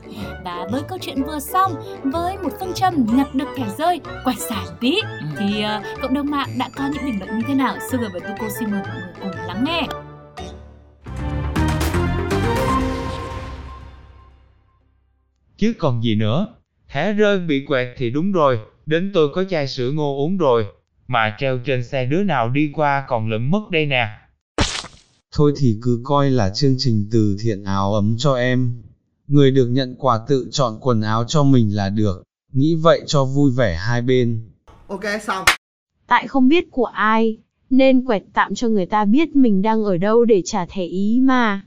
Và 0.45 0.67
với 0.73 0.83
câu 0.89 0.99
chuyện 1.01 1.23
vừa 1.23 1.39
xong, 1.63 1.75
với 2.13 2.39
một 2.39 2.51
phương 2.61 2.73
châm 2.75 3.07
nhặt 3.17 3.35
được 3.35 3.49
thẻ 3.57 3.65
rơi, 3.79 4.01
quẹt 4.25 4.37
xả 4.39 4.65
tí 4.81 4.95
Ừ. 5.01 5.27
thì 5.39 5.63
ờ, 5.63 5.83
cộng 6.03 6.15
đồng 6.15 6.31
mạng 6.31 6.49
đã 6.59 6.71
có 6.77 6.91
những 6.93 7.05
bình 7.05 7.19
luận 7.19 7.39
như 7.39 7.45
thế 7.49 7.55
nào? 7.55 7.77
Sugar 7.91 8.13
và 8.13 8.21
Tuko 8.21 8.49
xin 8.59 8.71
mời 8.71 8.83
mọi 8.89 8.97
người 8.97 9.13
cùng 9.21 9.47
lắng 9.47 9.65
nghe. 9.67 9.87
Chứ 15.57 15.75
còn 15.79 16.03
gì 16.05 16.15
nữa. 16.15 16.47
Thẻ 16.89 17.13
rơi 17.13 17.39
bị 17.39 17.65
quẹt 17.67 17.89
thì 17.97 18.11
đúng 18.11 18.33
rồi, 18.33 18.59
đến 18.87 19.11
tôi 19.15 19.29
có 19.35 19.45
chai 19.45 19.69
sữa 19.69 19.91
ngô 19.91 20.25
uống 20.25 20.39
rồi. 20.39 20.67
Mà 21.09 21.37
treo 21.39 21.59
trên 21.59 21.85
xe 21.85 22.05
đứa 22.05 22.23
nào 22.23 22.49
đi 22.49 22.71
qua 22.75 23.05
còn 23.09 23.29
lụm 23.29 23.51
mất 23.51 23.71
đây 23.71 23.87
nè. 23.87 24.09
Thôi 25.33 25.53
thì 25.59 25.77
cứ 25.83 26.01
coi 26.05 26.31
là 26.31 26.51
chương 26.55 26.75
trình 26.79 27.09
từ 27.13 27.37
thiện 27.43 27.65
áo 27.65 27.95
ấm 27.95 28.15
cho 28.19 28.35
em. 28.35 28.83
Người 29.27 29.51
được 29.51 29.67
nhận 29.67 29.95
quà 29.99 30.21
tự 30.29 30.49
chọn 30.51 30.79
quần 30.81 31.01
áo 31.01 31.25
cho 31.25 31.43
mình 31.43 31.77
là 31.77 31.89
được. 31.89 32.23
Nghĩ 32.53 32.75
vậy 32.75 33.03
cho 33.07 33.25
vui 33.25 33.51
vẻ 33.51 33.77
hai 33.77 34.03
bên. 34.03 34.51
Ok 34.89 35.05
xong 35.23 35.45
Tại 36.07 36.29
không 36.29 36.49
biết 36.49 36.71
của 36.71 36.85
ai, 36.85 37.39
nên 37.71 38.05
quẹt 38.07 38.23
tạm 38.35 38.55
cho 38.55 38.69
người 38.69 38.87
ta 38.87 39.05
biết 39.05 39.37
mình 39.37 39.63
đang 39.63 39.85
ở 39.85 39.97
đâu 39.97 40.25
để 40.25 40.43
trả 40.45 40.67
thẻ 40.67 40.85
ý 40.85 41.21
mà. 41.23 41.63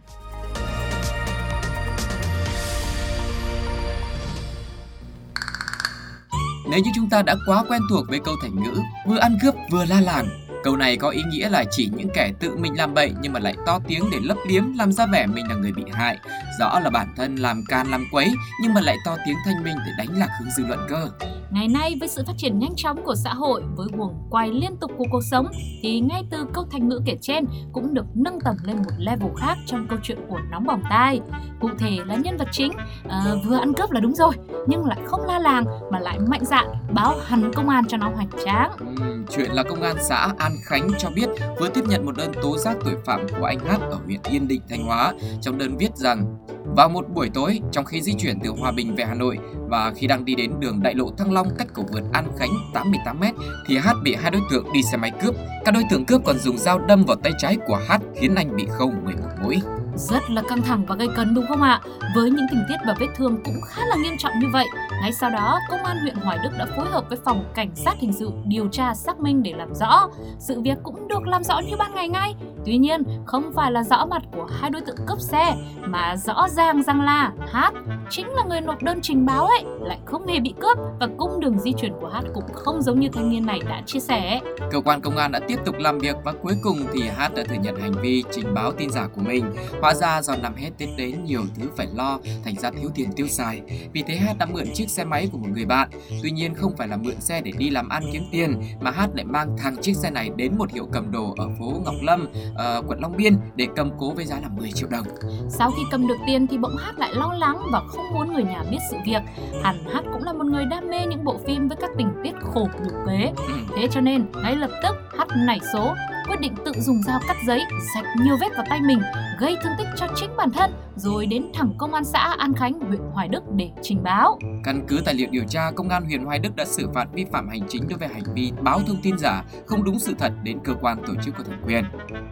Nếu 6.72 6.80
như 6.80 6.92
chúng 6.96 7.10
ta 7.10 7.22
đã 7.22 7.36
quá 7.48 7.64
quen 7.70 7.82
thuộc 7.90 8.06
với 8.10 8.20
câu 8.20 8.36
thành 8.42 8.56
ngữ 8.56 8.82
vừa 9.08 9.18
ăn 9.18 9.38
cướp 9.42 9.56
vừa 9.72 9.86
la 9.86 10.02
làng, 10.02 10.28
câu 10.66 10.76
này 10.76 10.98
có 10.98 11.10
ý 11.10 11.22
nghĩa 11.30 11.50
là 11.50 11.64
chỉ 11.72 11.90
những 11.96 12.10
kẻ 12.14 12.32
tự 12.40 12.58
mình 12.58 12.78
làm 12.78 12.94
bậy 12.94 13.14
nhưng 13.22 13.34
mà 13.34 13.40
lại 13.40 13.56
to 13.66 13.80
tiếng 13.88 14.04
để 14.12 14.18
lấp 14.22 14.38
liếm, 14.48 14.64
làm 14.78 14.92
ra 14.92 15.06
vẻ 15.06 15.28
mình 15.28 15.48
là 15.50 15.56
người 15.56 15.72
bị 15.72 15.84
hại. 15.94 16.18
Rõ 16.60 16.80
là 16.80 16.90
bản 16.90 17.14
thân 17.18 17.36
làm 17.36 17.64
can 17.68 17.88
làm 17.92 18.06
quấy 18.12 18.34
nhưng 18.62 18.74
mà 18.74 18.82
lại 18.82 18.98
to 19.06 19.18
tiếng 19.26 19.38
thanh 19.46 19.64
minh 19.64 19.76
để 19.86 19.92
đánh 19.98 20.20
lạc 20.20 20.30
hướng 20.40 20.50
dư 20.58 20.66
luận 20.66 20.80
cơ. 20.90 21.10
Ngày 21.52 21.68
nay 21.68 21.96
với 22.00 22.10
sự 22.10 22.24
phát 22.28 22.34
triển 22.38 22.60
nhanh 22.60 22.76
chóng 22.76 23.04
của 23.06 23.16
xã 23.16 23.34
hội, 23.34 23.64
với 23.76 23.88
guồng 23.98 24.14
quay 24.30 24.52
liên 24.52 24.78
tục 24.78 24.92
của 24.98 25.06
cuộc 25.12 25.24
sống 25.32 25.48
thì 25.82 26.00
ngay 26.00 26.24
từ 26.30 26.46
câu 26.54 26.66
thành 26.72 26.90
ngữ 26.90 27.02
kể 27.06 27.18
trên 27.22 27.46
cũng 27.74 27.94
được 27.94 28.06
nâng 28.14 28.40
tầm 28.42 28.56
lên 28.64 28.78
một 28.78 28.92
level 28.98 29.30
khác 29.38 29.58
trong 29.66 29.88
câu 29.88 30.00
chuyện 30.04 30.18
của 30.30 30.40
nóng 30.52 30.66
bỏng 30.66 30.84
tai. 30.90 31.22
Cụ 31.62 31.70
thể 31.80 31.98
là 32.06 32.16
nhân 32.16 32.38
vật 32.38 32.48
chính 32.52 32.72
à, 33.10 33.36
vừa 33.46 33.58
ăn 33.58 33.74
cướp 33.74 33.92
là 33.92 34.00
đúng 34.00 34.16
rồi, 34.16 34.34
nhưng 34.68 34.86
lại 34.86 35.00
không 35.06 35.22
la 35.28 35.40
làng 35.40 35.66
mà 35.92 36.00
lại 36.00 36.20
mạnh 36.20 36.46
dạn 36.46 36.68
báo 36.94 37.16
hẳn 37.26 37.52
công 37.54 37.70
an 37.70 37.88
cho 37.88 37.98
nó 37.98 38.10
hoành 38.16 38.30
tráng. 38.46 38.72
Ừ, 38.80 39.24
chuyện 39.36 39.52
là 39.52 39.64
công 39.64 39.82
an 39.82 39.96
xã 40.00 40.34
An 40.38 40.52
Khánh 40.64 40.88
cho 40.98 41.10
biết 41.16 41.30
vừa 41.60 41.70
tiếp 41.70 41.84
nhận 41.88 42.06
một 42.06 42.18
đơn 42.18 42.32
tố 42.42 42.58
giác 42.58 42.78
tội 42.86 42.96
phạm 43.06 43.28
của 43.40 43.46
anh 43.46 43.60
Hát 43.60 43.82
ở 43.82 44.00
huyện 44.06 44.20
Yên 44.30 44.48
Định, 44.48 44.62
Thanh 44.70 44.84
Hóa. 44.84 45.14
Trong 45.42 45.58
đơn 45.58 45.78
viết 45.78 45.96
rằng 45.96 46.38
vào 46.66 46.90
một 46.90 47.06
buổi 47.14 47.30
tối, 47.30 47.62
trong 47.72 47.86
khi 47.86 48.02
di 48.02 48.14
chuyển 48.14 48.40
từ 48.44 48.50
Hòa 48.50 48.72
Bình 48.72 48.96
về 48.96 49.06
Hà 49.06 49.14
Nội 49.14 49.38
và 49.70 49.94
khi 49.96 50.08
đang 50.08 50.26
đi 50.26 50.36
đến 50.36 50.52
đường 50.60 50.84
đại 50.84 50.94
lộ 50.94 51.12
Thăng 51.18 51.34
Long 51.34 51.48
cách 51.58 51.68
cầu 51.74 51.86
vượt 51.94 52.04
An 52.14 52.28
Khánh 52.38 52.50
88m 52.74 53.34
thì 53.68 53.78
Hát 53.78 53.96
bị 54.04 54.16
hai 54.16 54.32
đối 54.32 54.42
tượng 54.52 54.74
đi 54.74 54.84
xe 54.84 54.98
máy 54.98 55.12
cướp. 55.22 55.36
Các 55.66 55.74
đối 55.74 55.84
tượng 55.90 56.06
cướp 56.06 56.22
còn 56.26 56.40
dùng 56.40 56.58
dao 56.58 56.80
đâm 56.80 57.04
vào 57.06 57.16
tay 57.16 57.32
trái 57.38 57.58
của 57.68 57.80
Hát 57.88 58.02
khiến 58.16 58.36
anh 58.36 58.56
bị 58.56 58.66
khâu 58.78 58.92
11 59.04 59.28
mũi. 59.44 59.62
Rất 59.98 60.30
là 60.30 60.42
căng 60.42 60.62
thẳng 60.62 60.86
và 60.86 60.96
gây 60.96 61.08
cấn 61.16 61.34
đúng 61.36 61.48
không 61.48 61.62
ạ? 61.62 61.82
Với 62.16 62.30
những 62.30 62.46
tình 62.52 62.64
tiết 62.70 62.76
và 62.88 62.96
vết 63.00 63.08
thương 63.16 63.38
cũng 63.44 63.62
khá 63.68 63.82
là 63.90 63.96
nghiêm 63.96 64.18
trọng 64.18 64.40
như 64.40 64.48
vậy, 64.54 64.66
ngay 65.02 65.12
sau 65.12 65.30
đó, 65.30 65.60
công 65.70 65.84
an 65.84 65.98
huyện 66.02 66.16
Hoài 66.16 66.40
Đức 66.44 66.50
đã 66.58 66.66
phối 66.76 66.86
hợp 66.86 67.06
với 67.10 67.18
phòng 67.26 67.44
cảnh 67.56 67.70
sát 67.76 67.94
hình 68.00 68.14
sự 68.14 68.30
điều 68.46 68.68
tra 68.68 68.94
xác 68.94 69.20
minh 69.20 69.44
để 69.44 69.54
làm 69.58 69.76
rõ. 69.76 70.08
Sự 70.40 70.62
việc 70.62 70.78
cũng 70.84 71.08
được 71.08 71.28
làm 71.28 71.44
rõ 71.44 71.60
như 71.60 71.76
ban 71.80 71.96
ngày 71.96 72.10
ngay. 72.10 72.36
Tuy 72.66 72.78
nhiên, 72.78 73.04
không 73.26 73.52
phải 73.54 73.72
là 73.72 73.84
rõ 73.84 74.06
mặt 74.06 74.22
của 74.36 74.48
hai 74.60 74.70
đối 74.70 74.82
tượng 74.82 74.96
cướp 75.08 75.20
xe, 75.20 75.56
mà 75.82 76.16
rõ 76.16 76.48
ràng 76.50 76.84
rằng 76.84 77.02
là 77.02 77.32
Hát 77.52 77.74
chính 78.10 78.28
là 78.28 78.44
người 78.44 78.62
nộp 78.62 78.84
đơn 78.84 79.00
trình 79.02 79.26
báo 79.26 79.46
ấy, 79.46 79.64
lại 79.82 80.00
không 80.06 80.28
hề 80.28 80.40
bị 80.40 80.54
cướp 80.62 80.78
và 81.00 81.08
cung 81.18 81.40
đường 81.40 81.60
di 81.60 81.74
chuyển 81.74 81.94
của 82.02 82.08
Hát 82.08 82.24
cũng 82.34 82.44
không 82.54 82.82
giống 82.82 83.00
như 83.00 83.10
thanh 83.14 83.30
niên 83.30 83.46
này 83.46 83.60
đã 83.70 83.82
chia 83.86 84.00
sẻ. 84.00 84.42
Cơ 84.72 84.82
quan 84.86 85.02
công 85.02 85.18
an 85.18 85.32
đã 85.32 85.40
tiếp 85.48 85.58
tục 85.66 85.76
làm 85.80 86.00
việc 86.00 86.16
và 86.24 86.34
cuối 86.42 86.54
cùng 86.64 86.78
thì 86.94 87.10
Hát 87.18 87.36
đã 87.36 87.44
thừa 87.50 87.56
nhận 87.62 87.80
hành 87.80 87.94
vi 88.02 88.24
trình 88.32 88.54
báo 88.54 88.72
tin 88.72 88.90
giả 88.90 89.08
của 89.16 89.22
mình. 89.22 89.46
Hóa 89.86 89.94
ra 89.94 90.22
do 90.22 90.36
năm 90.36 90.56
hết 90.56 90.70
Tết 90.78 90.90
đến 90.98 91.24
nhiều 91.26 91.42
thứ 91.56 91.70
phải 91.78 91.88
lo, 91.94 92.20
thành 92.44 92.56
ra 92.56 92.72
thiếu 92.72 92.90
tiền 92.96 93.12
tiêu 93.16 93.28
xài. 93.28 93.62
Vì 93.94 94.04
thế 94.08 94.16
Hát 94.16 94.38
đã 94.38 94.46
mượn 94.46 94.66
chiếc 94.74 94.90
xe 94.90 95.04
máy 95.04 95.30
của 95.32 95.38
một 95.38 95.48
người 95.54 95.66
bạn. 95.66 95.90
Tuy 96.24 96.32
nhiên 96.32 96.54
không 96.54 96.76
phải 96.78 96.88
là 96.88 96.98
mượn 96.98 97.22
xe 97.22 97.42
để 97.42 97.52
đi 97.58 97.70
làm 97.70 97.90
ăn 97.90 98.04
kiếm 98.14 98.24
tiền, 98.32 98.62
mà 98.82 98.92
Hát 98.92 99.10
lại 99.14 99.26
mang 99.26 99.58
thẳng 99.58 99.76
chiếc 99.82 99.96
xe 99.96 100.10
này 100.10 100.30
đến 100.36 100.58
một 100.58 100.72
hiệu 100.72 100.88
cầm 100.92 101.12
đồ 101.12 101.34
ở 101.38 101.50
phố 101.60 101.74
Ngọc 101.86 101.96
Lâm, 102.02 102.28
uh, 102.52 102.88
quận 102.88 103.00
Long 103.02 103.18
Biên 103.18 103.38
để 103.56 103.68
cầm 103.76 103.92
cố 104.00 104.14
với 104.14 104.26
giá 104.26 104.40
là 104.40 104.48
10 104.58 104.72
triệu 104.72 104.90
đồng. 104.90 105.06
Sau 105.50 105.72
khi 105.72 105.82
cầm 105.92 106.08
được 106.08 106.18
tiền 106.28 106.48
thì 106.48 106.58
bỗng 106.58 106.78
Hát 106.78 107.00
lại 107.00 107.14
lo 107.14 107.34
lắng 107.34 107.58
và 107.72 107.82
không 107.88 108.14
muốn 108.14 108.34
người 108.34 108.44
nhà 108.44 108.64
biết 108.72 108.80
sự 108.92 108.98
việc. 109.06 109.22
Hẳn 109.64 109.78
Hát 109.94 110.04
cũng 110.14 110.24
là 110.24 110.34
một 110.34 110.46
người 110.46 110.66
đam 110.66 110.90
mê 110.90 111.06
những 111.06 111.24
bộ 111.24 111.38
phim 111.48 111.68
với 111.68 111.78
các 111.82 111.90
tình 111.98 112.10
tiết 112.24 112.34
khổ 112.42 112.68
nhục 112.84 112.94
kế. 113.08 113.32
Ừ. 113.36 113.54
Thế 113.76 113.88
cho 113.92 114.02
nên 114.02 114.26
ngay 114.44 114.56
lập 114.56 114.72
tức 114.84 114.96
Hát 115.18 115.28
nảy 115.38 115.60
số 115.74 115.94
quyết 116.28 116.40
định 116.40 116.54
tự 116.66 116.72
dùng 116.76 117.04
dao 117.04 117.20
cắt 117.28 117.38
giấy, 117.48 117.62
sạch 117.94 118.06
nhiều 118.24 118.38
vết 118.42 118.50
vào 118.56 118.66
tay 118.70 118.82
mình, 118.82 119.00
gây 119.40 119.58
thương 119.64 119.74
tích 119.78 119.88
cho 119.96 120.08
chính 120.16 120.30
bản 120.38 120.52
thân, 120.52 120.72
rồi 120.96 121.26
đến 121.26 121.46
thẳng 121.54 121.74
công 121.78 121.94
an 121.94 122.06
xã 122.06 122.36
An 122.38 122.54
Khánh, 122.54 122.80
huyện 122.80 123.02
Hoài 123.14 123.28
Đức 123.28 123.44
để 123.56 123.70
trình 123.82 124.04
báo. 124.04 124.40
Căn 124.64 124.86
cứ 124.88 125.02
tài 125.06 125.14
liệu 125.14 125.28
điều 125.32 125.44
tra, 125.50 125.72
công 125.72 125.90
an 125.90 126.06
huyện 126.06 126.24
Hoài 126.24 126.40
Đức 126.40 126.56
đã 126.56 126.66
xử 126.66 126.90
phạt 126.94 127.08
vi 127.14 127.26
phạm 127.32 127.50
hành 127.50 127.62
chính 127.70 127.88
đối 127.90 128.00
với 128.00 128.08
hành 128.08 128.24
vi 128.34 128.52
báo 128.62 128.80
thông 128.88 128.98
tin 129.04 129.18
giả, 129.18 129.44
không 129.66 129.84
đúng 129.84 130.00
sự 130.00 130.14
thật 130.20 130.34
đến 130.44 130.60
cơ 130.64 130.74
quan 130.82 130.98
tổ 131.08 131.14
chức 131.24 131.36
có 131.38 131.44
thẩm 131.44 131.62
quyền. 131.66 131.84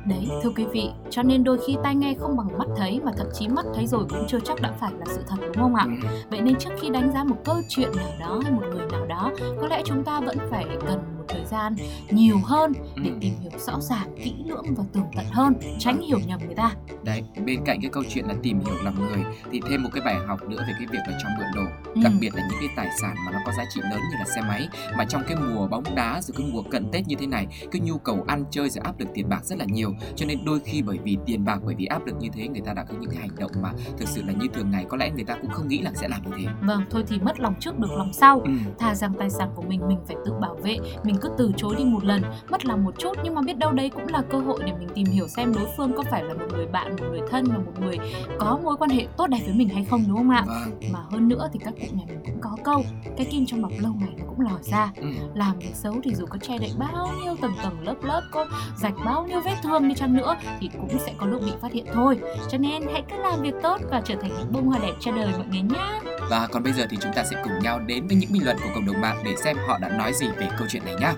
Đấy, 0.05 0.27
thưa 0.43 0.49
quý 0.55 0.65
vị, 0.71 0.89
cho 1.09 1.23
nên 1.23 1.43
đôi 1.43 1.57
khi 1.67 1.77
tai 1.83 1.95
nghe 1.95 2.13
không 2.19 2.37
bằng 2.37 2.57
mắt 2.57 2.67
thấy 2.77 3.01
mà 3.03 3.11
thậm 3.17 3.27
chí 3.33 3.47
mắt 3.47 3.65
thấy 3.75 3.87
rồi 3.87 4.05
cũng 4.09 4.25
chưa 4.27 4.39
chắc 4.39 4.61
đã 4.61 4.71
phải 4.79 4.91
là 4.99 5.05
sự 5.07 5.23
thật 5.27 5.35
đúng 5.41 5.63
không 5.63 5.75
ạ? 5.75 5.85
Ừ. 5.85 6.07
Vậy 6.29 6.41
nên 6.41 6.55
trước 6.55 6.69
khi 6.81 6.89
đánh 6.89 7.11
giá 7.13 7.23
một 7.23 7.37
câu 7.45 7.55
chuyện 7.69 7.89
nào 7.95 8.11
đó 8.19 8.39
hay 8.43 8.51
một 8.51 8.63
người 8.71 8.85
nào 8.91 9.05
đó, 9.05 9.31
có 9.61 9.67
lẽ 9.67 9.81
chúng 9.85 10.03
ta 10.03 10.19
vẫn 10.19 10.37
phải 10.49 10.65
cần 10.87 10.99
thời 11.33 11.45
gian 11.45 11.75
nhiều 12.11 12.37
hơn 12.43 12.73
để 12.95 13.09
Ừ. 13.09 13.17
tìm 13.21 13.33
hiểu 13.41 13.51
rõ 13.59 13.79
ràng, 13.79 14.15
kỹ 14.23 14.33
lưỡng 14.45 14.65
và 14.77 14.83
tường 14.93 15.05
tận 15.15 15.25
hơn, 15.31 15.53
tránh 15.79 16.01
hiểu 16.01 16.19
nhầm 16.27 16.39
người 16.45 16.55
ta. 16.55 16.71
Đấy, 17.03 17.23
bên 17.45 17.59
cạnh 17.65 17.81
cái 17.81 17.89
câu 17.93 18.03
chuyện 18.09 18.25
là 18.25 18.33
tìm 18.43 18.59
hiểu 18.59 18.75
lòng 18.83 18.95
người 18.99 19.23
thì 19.51 19.61
thêm 19.69 19.83
một 19.83 19.89
cái 19.93 20.01
bài 20.05 20.15
học 20.27 20.43
nữa 20.49 20.57
về 20.67 20.73
cái 20.79 20.87
việc 20.91 20.99
là 21.07 21.19
cho 21.23 21.29
mượn 21.37 21.47
đồ, 21.55 21.71
Ừ. 21.95 22.01
đặc 22.03 22.13
biệt 22.19 22.35
là 22.35 22.41
những 22.49 22.59
cái 22.59 22.69
tài 22.75 22.89
sản 23.01 23.15
mà 23.25 23.31
nó 23.31 23.39
có 23.45 23.51
giá 23.57 23.63
trị 23.69 23.81
lớn 23.83 23.99
như 24.11 24.17
là 24.19 24.25
xe 24.35 24.41
máy 24.41 24.67
mà 24.97 25.05
trong 25.05 25.21
cái 25.27 25.37
mùa 25.37 25.67
bóng 25.67 25.83
đá 25.95 26.21
rồi 26.21 26.35
cái 26.37 26.47
mùa 26.53 26.61
cận 26.61 26.85
Tết 26.91 27.07
như 27.07 27.15
thế 27.19 27.27
này, 27.27 27.47
cái 27.71 27.79
nhu 27.81 27.97
cầu 27.97 28.23
ăn 28.27 28.43
chơi 28.51 28.69
rồi 28.69 28.81
áp 28.85 28.99
lực 28.99 29.07
tiền 29.13 29.29
bạc 29.29 29.45
rất 29.45 29.57
là 29.59 29.65
nhiều, 29.65 29.93
cho 30.15 30.25
nên 30.25 30.45
đôi 30.45 30.59
khi 30.59 30.81
bởi 30.81 30.97
vì 31.03 31.17
tiền 31.25 31.45
bạc 31.45 31.59
bởi 31.65 31.75
vì 31.75 31.85
áp 31.85 32.05
lực 32.05 32.15
như 32.19 32.29
thế 32.33 32.47
người 32.47 32.61
ta 32.65 32.73
đã 32.73 32.83
có 32.83 32.95
những 32.99 33.09
cái 33.11 33.19
hành 33.21 33.35
động 33.39 33.51
mà 33.61 33.71
thực 33.97 34.07
sự 34.07 34.23
là 34.27 34.33
như 34.33 34.47
thường 34.53 34.71
ngày 34.71 34.85
có 34.89 34.97
lẽ 34.97 35.09
người 35.15 35.23
ta 35.23 35.35
cũng 35.41 35.51
không 35.51 35.67
nghĩ 35.67 35.79
là 35.81 35.91
sẽ 35.95 36.07
làm 36.07 36.21
như 36.25 36.31
thế. 36.37 36.51
Vâng, 36.61 36.81
thôi 36.89 37.03
thì 37.07 37.19
mất 37.19 37.39
lòng 37.39 37.53
trước 37.59 37.79
được 37.79 37.91
lòng 37.97 38.13
sau. 38.13 38.39
Ừ. 38.39 38.51
Thà 38.79 38.95
rằng 38.95 39.13
tài 39.19 39.29
sản 39.29 39.49
của 39.55 39.61
mình 39.61 39.81
mình 39.87 39.97
phải 40.07 40.15
tự 40.25 40.33
bảo 40.41 40.55
vệ, 40.55 40.77
mình 41.03 41.15
cứ 41.23 41.29
từ 41.37 41.51
chối 41.57 41.75
đi 41.77 41.83
một 41.83 42.03
lần, 42.03 42.21
mất 42.49 42.65
lòng 42.65 42.83
một 42.83 42.99
chút 42.99 43.17
nhưng 43.23 43.35
mà 43.35 43.41
biết 43.41 43.57
đâu 43.57 43.71
đấy 43.71 43.89
cũng 43.89 44.07
là 44.07 44.21
cơ 44.29 44.37
hội 44.37 44.59
để 44.65 44.71
mình 44.79 44.89
tìm 44.95 45.05
hiểu 45.05 45.27
xem 45.27 45.53
đối 45.55 45.65
phương 45.77 45.93
có 45.97 46.03
phải 46.11 46.23
là 46.23 46.33
một 46.33 46.45
người 46.53 46.65
bạn, 46.65 46.95
một 46.95 47.05
người 47.11 47.21
thân 47.29 47.45
và 47.45 47.57
một 47.57 47.71
người 47.79 47.97
có 48.39 48.59
mối 48.63 48.77
quan 48.77 48.89
hệ 48.89 49.07
tốt 49.17 49.27
đẹp 49.27 49.39
với 49.45 49.53
mình 49.53 49.69
hay 49.69 49.85
không 49.85 50.03
đúng 50.07 50.17
không 50.17 50.29
ạ? 50.29 50.43
Vâng. 50.47 50.79
Mà 50.93 50.99
hơn 51.11 51.27
nữa 51.27 51.49
thì 51.53 51.59
các 51.63 51.73
cụ 51.79 51.87
nhà 51.91 52.03
mình 52.07 52.19
cũng 52.25 52.41
có 52.41 52.57
câu 52.63 52.83
Cái 53.17 53.25
kim 53.25 53.45
trong 53.45 53.61
bọc 53.61 53.71
lâu 53.79 53.93
ngày 53.99 54.09
nó 54.17 54.25
cũng 54.27 54.39
lòi 54.39 54.63
ra 54.63 54.91
Ừ. 54.95 55.07
Làm 55.33 55.59
việc 55.59 55.75
xấu 55.75 55.95
thì 56.03 56.15
dù 56.15 56.25
có 56.25 56.37
che 56.37 56.57
đậy 56.57 56.71
bao 56.79 57.09
nhiêu 57.23 57.35
tầng 57.41 57.53
tầng 57.63 57.79
lớp 57.81 57.95
lớp 58.03 58.21
Có 58.31 58.45
rạch 58.77 58.93
bao 59.05 59.27
nhiêu 59.27 59.41
vết 59.41 59.55
thương 59.63 59.87
đi 59.87 59.95
chăng 59.95 60.13
nữa 60.17 60.35
Thì 60.59 60.69
cũng 60.73 60.99
sẽ 60.99 61.13
có 61.17 61.25
lúc 61.25 61.41
bị 61.45 61.51
phát 61.61 61.71
hiện 61.71 61.85
thôi 61.93 62.19
Cho 62.49 62.57
nên 62.57 62.83
hãy 62.91 63.03
cứ 63.09 63.15
làm 63.17 63.41
việc 63.41 63.53
tốt 63.63 63.81
và 63.91 64.01
trở 64.05 64.15
thành 64.21 64.31
những 64.39 64.53
bông 64.53 64.67
hoa 64.67 64.79
đẹp 64.79 64.93
cho 64.99 65.11
đời 65.11 65.27
mọi 65.37 65.45
người 65.51 65.61
nhé 65.61 66.12
Và 66.33 66.47
còn 66.51 66.63
bây 66.63 66.73
giờ 66.73 66.85
thì 66.89 66.97
chúng 67.01 67.11
ta 67.15 67.23
sẽ 67.23 67.35
cùng 67.43 67.53
nhau 67.63 67.79
đến 67.79 68.07
với 68.07 68.17
những 68.17 68.29
bình 68.33 68.45
luận 68.45 68.57
của 68.63 68.69
cộng 68.75 68.85
đồng 68.85 69.01
mạng 69.01 69.17
để 69.25 69.31
xem 69.35 69.57
họ 69.67 69.79
đã 69.81 69.89
nói 69.97 70.11
gì 70.13 70.27
về 70.39 70.47
câu 70.57 70.67
chuyện 70.69 70.85
này 70.85 70.95
nhá. 71.01 71.13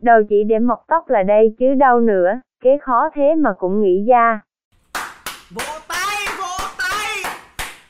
Đầu 0.00 0.20
chị 0.28 0.36
để 0.48 0.58
mọc 0.58 0.84
tóc 0.88 1.08
là 1.08 1.22
đây 1.22 1.54
chứ 1.58 1.66
đâu 1.74 2.00
nữa, 2.00 2.40
kế 2.62 2.70
khó 2.82 3.10
thế 3.14 3.34
mà 3.38 3.50
cũng 3.58 3.82
nghĩ 3.82 4.04
ra. 4.08 4.40
Vỗ 5.50 5.62
tay, 5.88 6.26
vỗ 6.38 6.66
tay, 6.78 7.32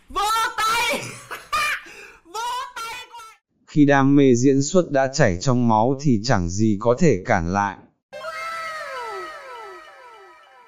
vỗ 0.09 0.31
tay, 0.57 1.01
vỗ 2.25 2.41
tay. 2.77 3.07
Khi 3.67 3.87
đam 3.87 4.17
mê 4.17 4.35
diễn 4.35 4.63
xuất 4.63 4.91
đã 4.91 5.09
chảy 5.13 5.37
trong 5.41 5.69
máu 5.69 5.99
thì 6.01 6.21
chẳng 6.23 6.49
gì 6.49 6.77
có 6.81 6.97
thể 6.99 7.23
cản 7.27 7.53
lại. 7.53 7.77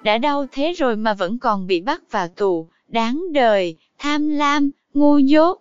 Đã 0.02 0.19
đau 0.19 0.47
thế 0.52 0.73
rồi 0.73 0.97
mà 0.97 1.14
vẫn 1.14 1.38
còn 1.38 1.66
bị 1.66 1.80
bắt 1.80 2.11
vào 2.11 2.28
tù, 2.28 2.69
đáng 2.88 3.25
đời, 3.33 3.76
tham 3.99 4.28
lam, 4.28 4.71
ngu 4.95 5.19
dốt. 5.19 5.61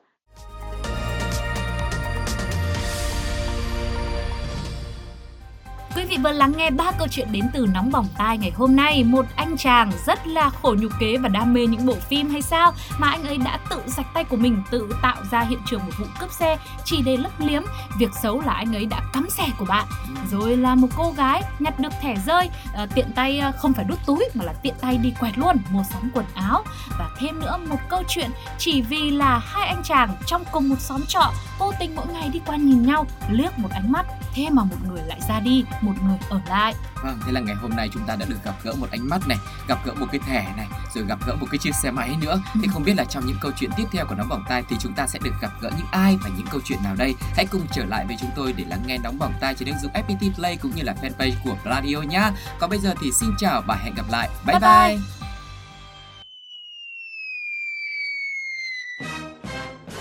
Quý 6.00 6.06
vị 6.06 6.18
vừa 6.24 6.32
lắng 6.32 6.53
nghe 6.58 6.72
ba 6.72 6.91
câu 6.91 7.08
chuyện 7.12 7.27
đến 7.32 7.46
từ 7.53 7.65
nóng 7.74 7.91
bỏng 7.91 8.08
tai 8.18 8.38
ngày 8.38 8.51
hôm 8.56 8.75
nay. 8.75 9.03
Một 9.03 9.25
anh 9.36 9.58
chàng 9.58 9.91
rất 10.06 10.27
là 10.27 10.50
khổ 10.50 10.75
nhục 10.79 10.91
kế 11.00 11.18
và 11.18 11.29
đam 11.29 11.53
mê 11.53 11.68
những 11.68 11.86
bộ 11.86 11.96
phim 12.10 12.29
hay 12.29 12.41
sao 12.41 12.74
mà 12.98 13.10
anh 13.10 13.24
ấy 13.24 13.38
đã 13.38 13.60
tự 13.70 13.82
sạch 13.88 14.06
tay 14.13 14.24
của 14.24 14.38
mình 14.38 14.63
tự 14.72 14.94
tạo 15.01 15.15
ra 15.32 15.41
hiện 15.41 15.60
trường 15.65 15.86
một 15.86 15.91
vụ 16.00 16.06
cướp 16.20 16.32
xe 16.32 16.58
chỉ 16.86 17.01
để 17.06 17.18
lấp 17.18 17.32
liếm. 17.39 17.63
Việc 18.00 18.10
xấu 18.22 18.41
là 18.41 18.53
anh 18.53 18.75
ấy 18.75 18.86
đã 18.86 19.01
cắm 19.13 19.29
xe 19.29 19.44
của 19.60 19.65
bạn. 19.65 19.86
Rồi 20.32 20.58
là 20.58 20.75
một 20.75 20.88
cô 20.98 21.13
gái 21.18 21.44
nhặt 21.60 21.79
được 21.79 21.94
thẻ 22.01 22.15
rơi, 22.25 22.50
à, 22.74 22.88
tiện 22.96 23.12
tay 23.15 23.39
ờ, 23.39 23.51
không 23.58 23.74
phải 23.74 23.86
đút 23.86 24.00
túi 24.06 24.29
mà 24.34 24.46
là 24.46 24.53
tiện 24.53 24.74
tay 24.82 24.98
đi 24.98 25.13
quẹt 25.20 25.38
luôn 25.38 25.58
mua 25.70 25.84
sắm 25.84 26.12
quần 26.13 26.25
áo. 26.34 26.63
Và 27.00 27.10
thêm 27.20 27.39
nữa 27.39 27.58
một 27.70 27.79
câu 27.89 28.03
chuyện 28.08 28.29
chỉ 28.58 28.82
vì 28.82 29.12
là 29.12 29.41
hai 29.46 29.68
anh 29.68 29.82
chàng 29.84 30.15
trong 30.25 30.44
cùng 30.51 30.70
một 30.70 30.79
xóm 30.79 31.01
trọ 31.08 31.32
vô 31.60 31.72
tình 31.79 31.96
mỗi 31.96 32.08
ngày 32.08 32.29
đi 32.29 32.41
qua 32.46 32.56
nhìn 32.56 32.86
nhau 32.86 33.06
liếc 33.29 33.60
một 33.60 33.70
ánh 33.72 33.91
mắt 33.91 34.06
thế 34.34 34.50
mà 34.50 34.63
một 34.63 34.75
người 34.88 35.01
lại 35.08 35.20
ra 35.27 35.39
đi 35.39 35.63
một 35.82 35.88
người 36.03 36.17
ở 36.29 36.39
lại 36.50 36.74
Vâng, 37.03 37.19
thế 37.25 37.31
là 37.31 37.39
ngày 37.39 37.55
hôm 37.55 37.72
nay 37.75 37.89
chúng 37.93 38.03
ta 38.08 38.15
đã 38.15 38.25
được 38.29 38.43
gặp 38.43 38.53
gỡ 38.63 38.74
một 38.79 38.88
ánh 38.91 39.10
mắt 39.10 39.27
này, 39.27 39.38
gặp 39.67 39.79
gỡ 39.86 39.93
một 39.93 40.05
cái 40.12 40.22
thẻ 40.27 40.53
này, 40.58 40.67
rồi 40.96 41.05
gặp 41.05 41.19
gỡ 41.27 41.36
một 41.36 41.48
cái 41.51 41.58
chiếc 41.58 41.75
xe 41.75 41.91
máy 41.91 42.17
nữa. 42.22 42.41
Thế 42.53 42.67
không 42.74 42.84
biết 42.84 42.93
là 42.98 43.03
trong 43.03 43.25
những 43.25 43.38
câu 43.41 43.51
chuyện 43.58 43.69
tiếp 43.77 43.84
theo 43.91 44.05
của 44.05 44.15
Nóng 44.15 44.29
Bỏng 44.29 44.43
Tai 44.50 44.63
thì 44.69 44.75
chúng 44.79 44.93
ta 44.93 45.08
sẽ 45.08 45.19
được 45.24 45.31
gặp 45.41 45.51
gỡ 45.62 45.69
những 45.77 45.88
ai 45.91 46.17
và 46.24 46.29
những 46.38 46.48
câu 46.51 46.62
chuyện 46.65 46.79
nào 46.84 46.96
đây? 46.96 47.15
Hãy 47.36 47.46
cùng 47.46 47.67
trở 47.72 47.86
lại 47.86 48.05
với 48.05 48.15
chúng 48.19 48.29
tôi 48.36 48.53
để 48.53 48.63
lắng 48.67 48.84
nghe 48.86 48.98
Nóng 48.98 49.19
Bỏng 49.19 49.34
Tai 49.41 49.55
trên 49.55 49.67
ứng 49.67 49.79
dụng 49.81 49.91
FPT 49.93 50.34
Play 50.34 50.58
cũng 50.58 50.72
như 50.75 50.84
là 50.84 50.93
fanpage 51.01 51.34
của 51.43 51.55
Radio 51.65 52.01
nhá. 52.01 52.31
Còn 52.60 52.69
bây 52.69 52.79
giờ 52.79 52.93
thì 53.01 53.12
xin 53.12 53.29
chào 53.39 53.62
và 53.67 53.75
hẹn 53.75 53.93
gặp 53.96 54.05
lại. 54.10 54.29
Bye 54.48 54.60
Bye 54.60 54.69
bye. 54.69 54.98
bye. 54.98 55.19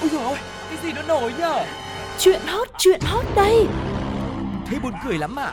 Ôi 0.00 0.08
dồi 0.12 0.24
ôi, 0.24 0.38
cái 0.70 0.78
gì 0.82 0.92
nó 0.92 1.02
nổi 1.02 1.32
nhở? 1.38 1.64
Chuyện 2.18 2.40
hot, 2.46 2.68
chuyện 2.78 3.00
hot 3.04 3.24
đây 3.36 3.66
Thế 4.66 4.78
buồn 4.78 4.92
cười 5.04 5.18
lắm 5.18 5.36
à? 5.38 5.52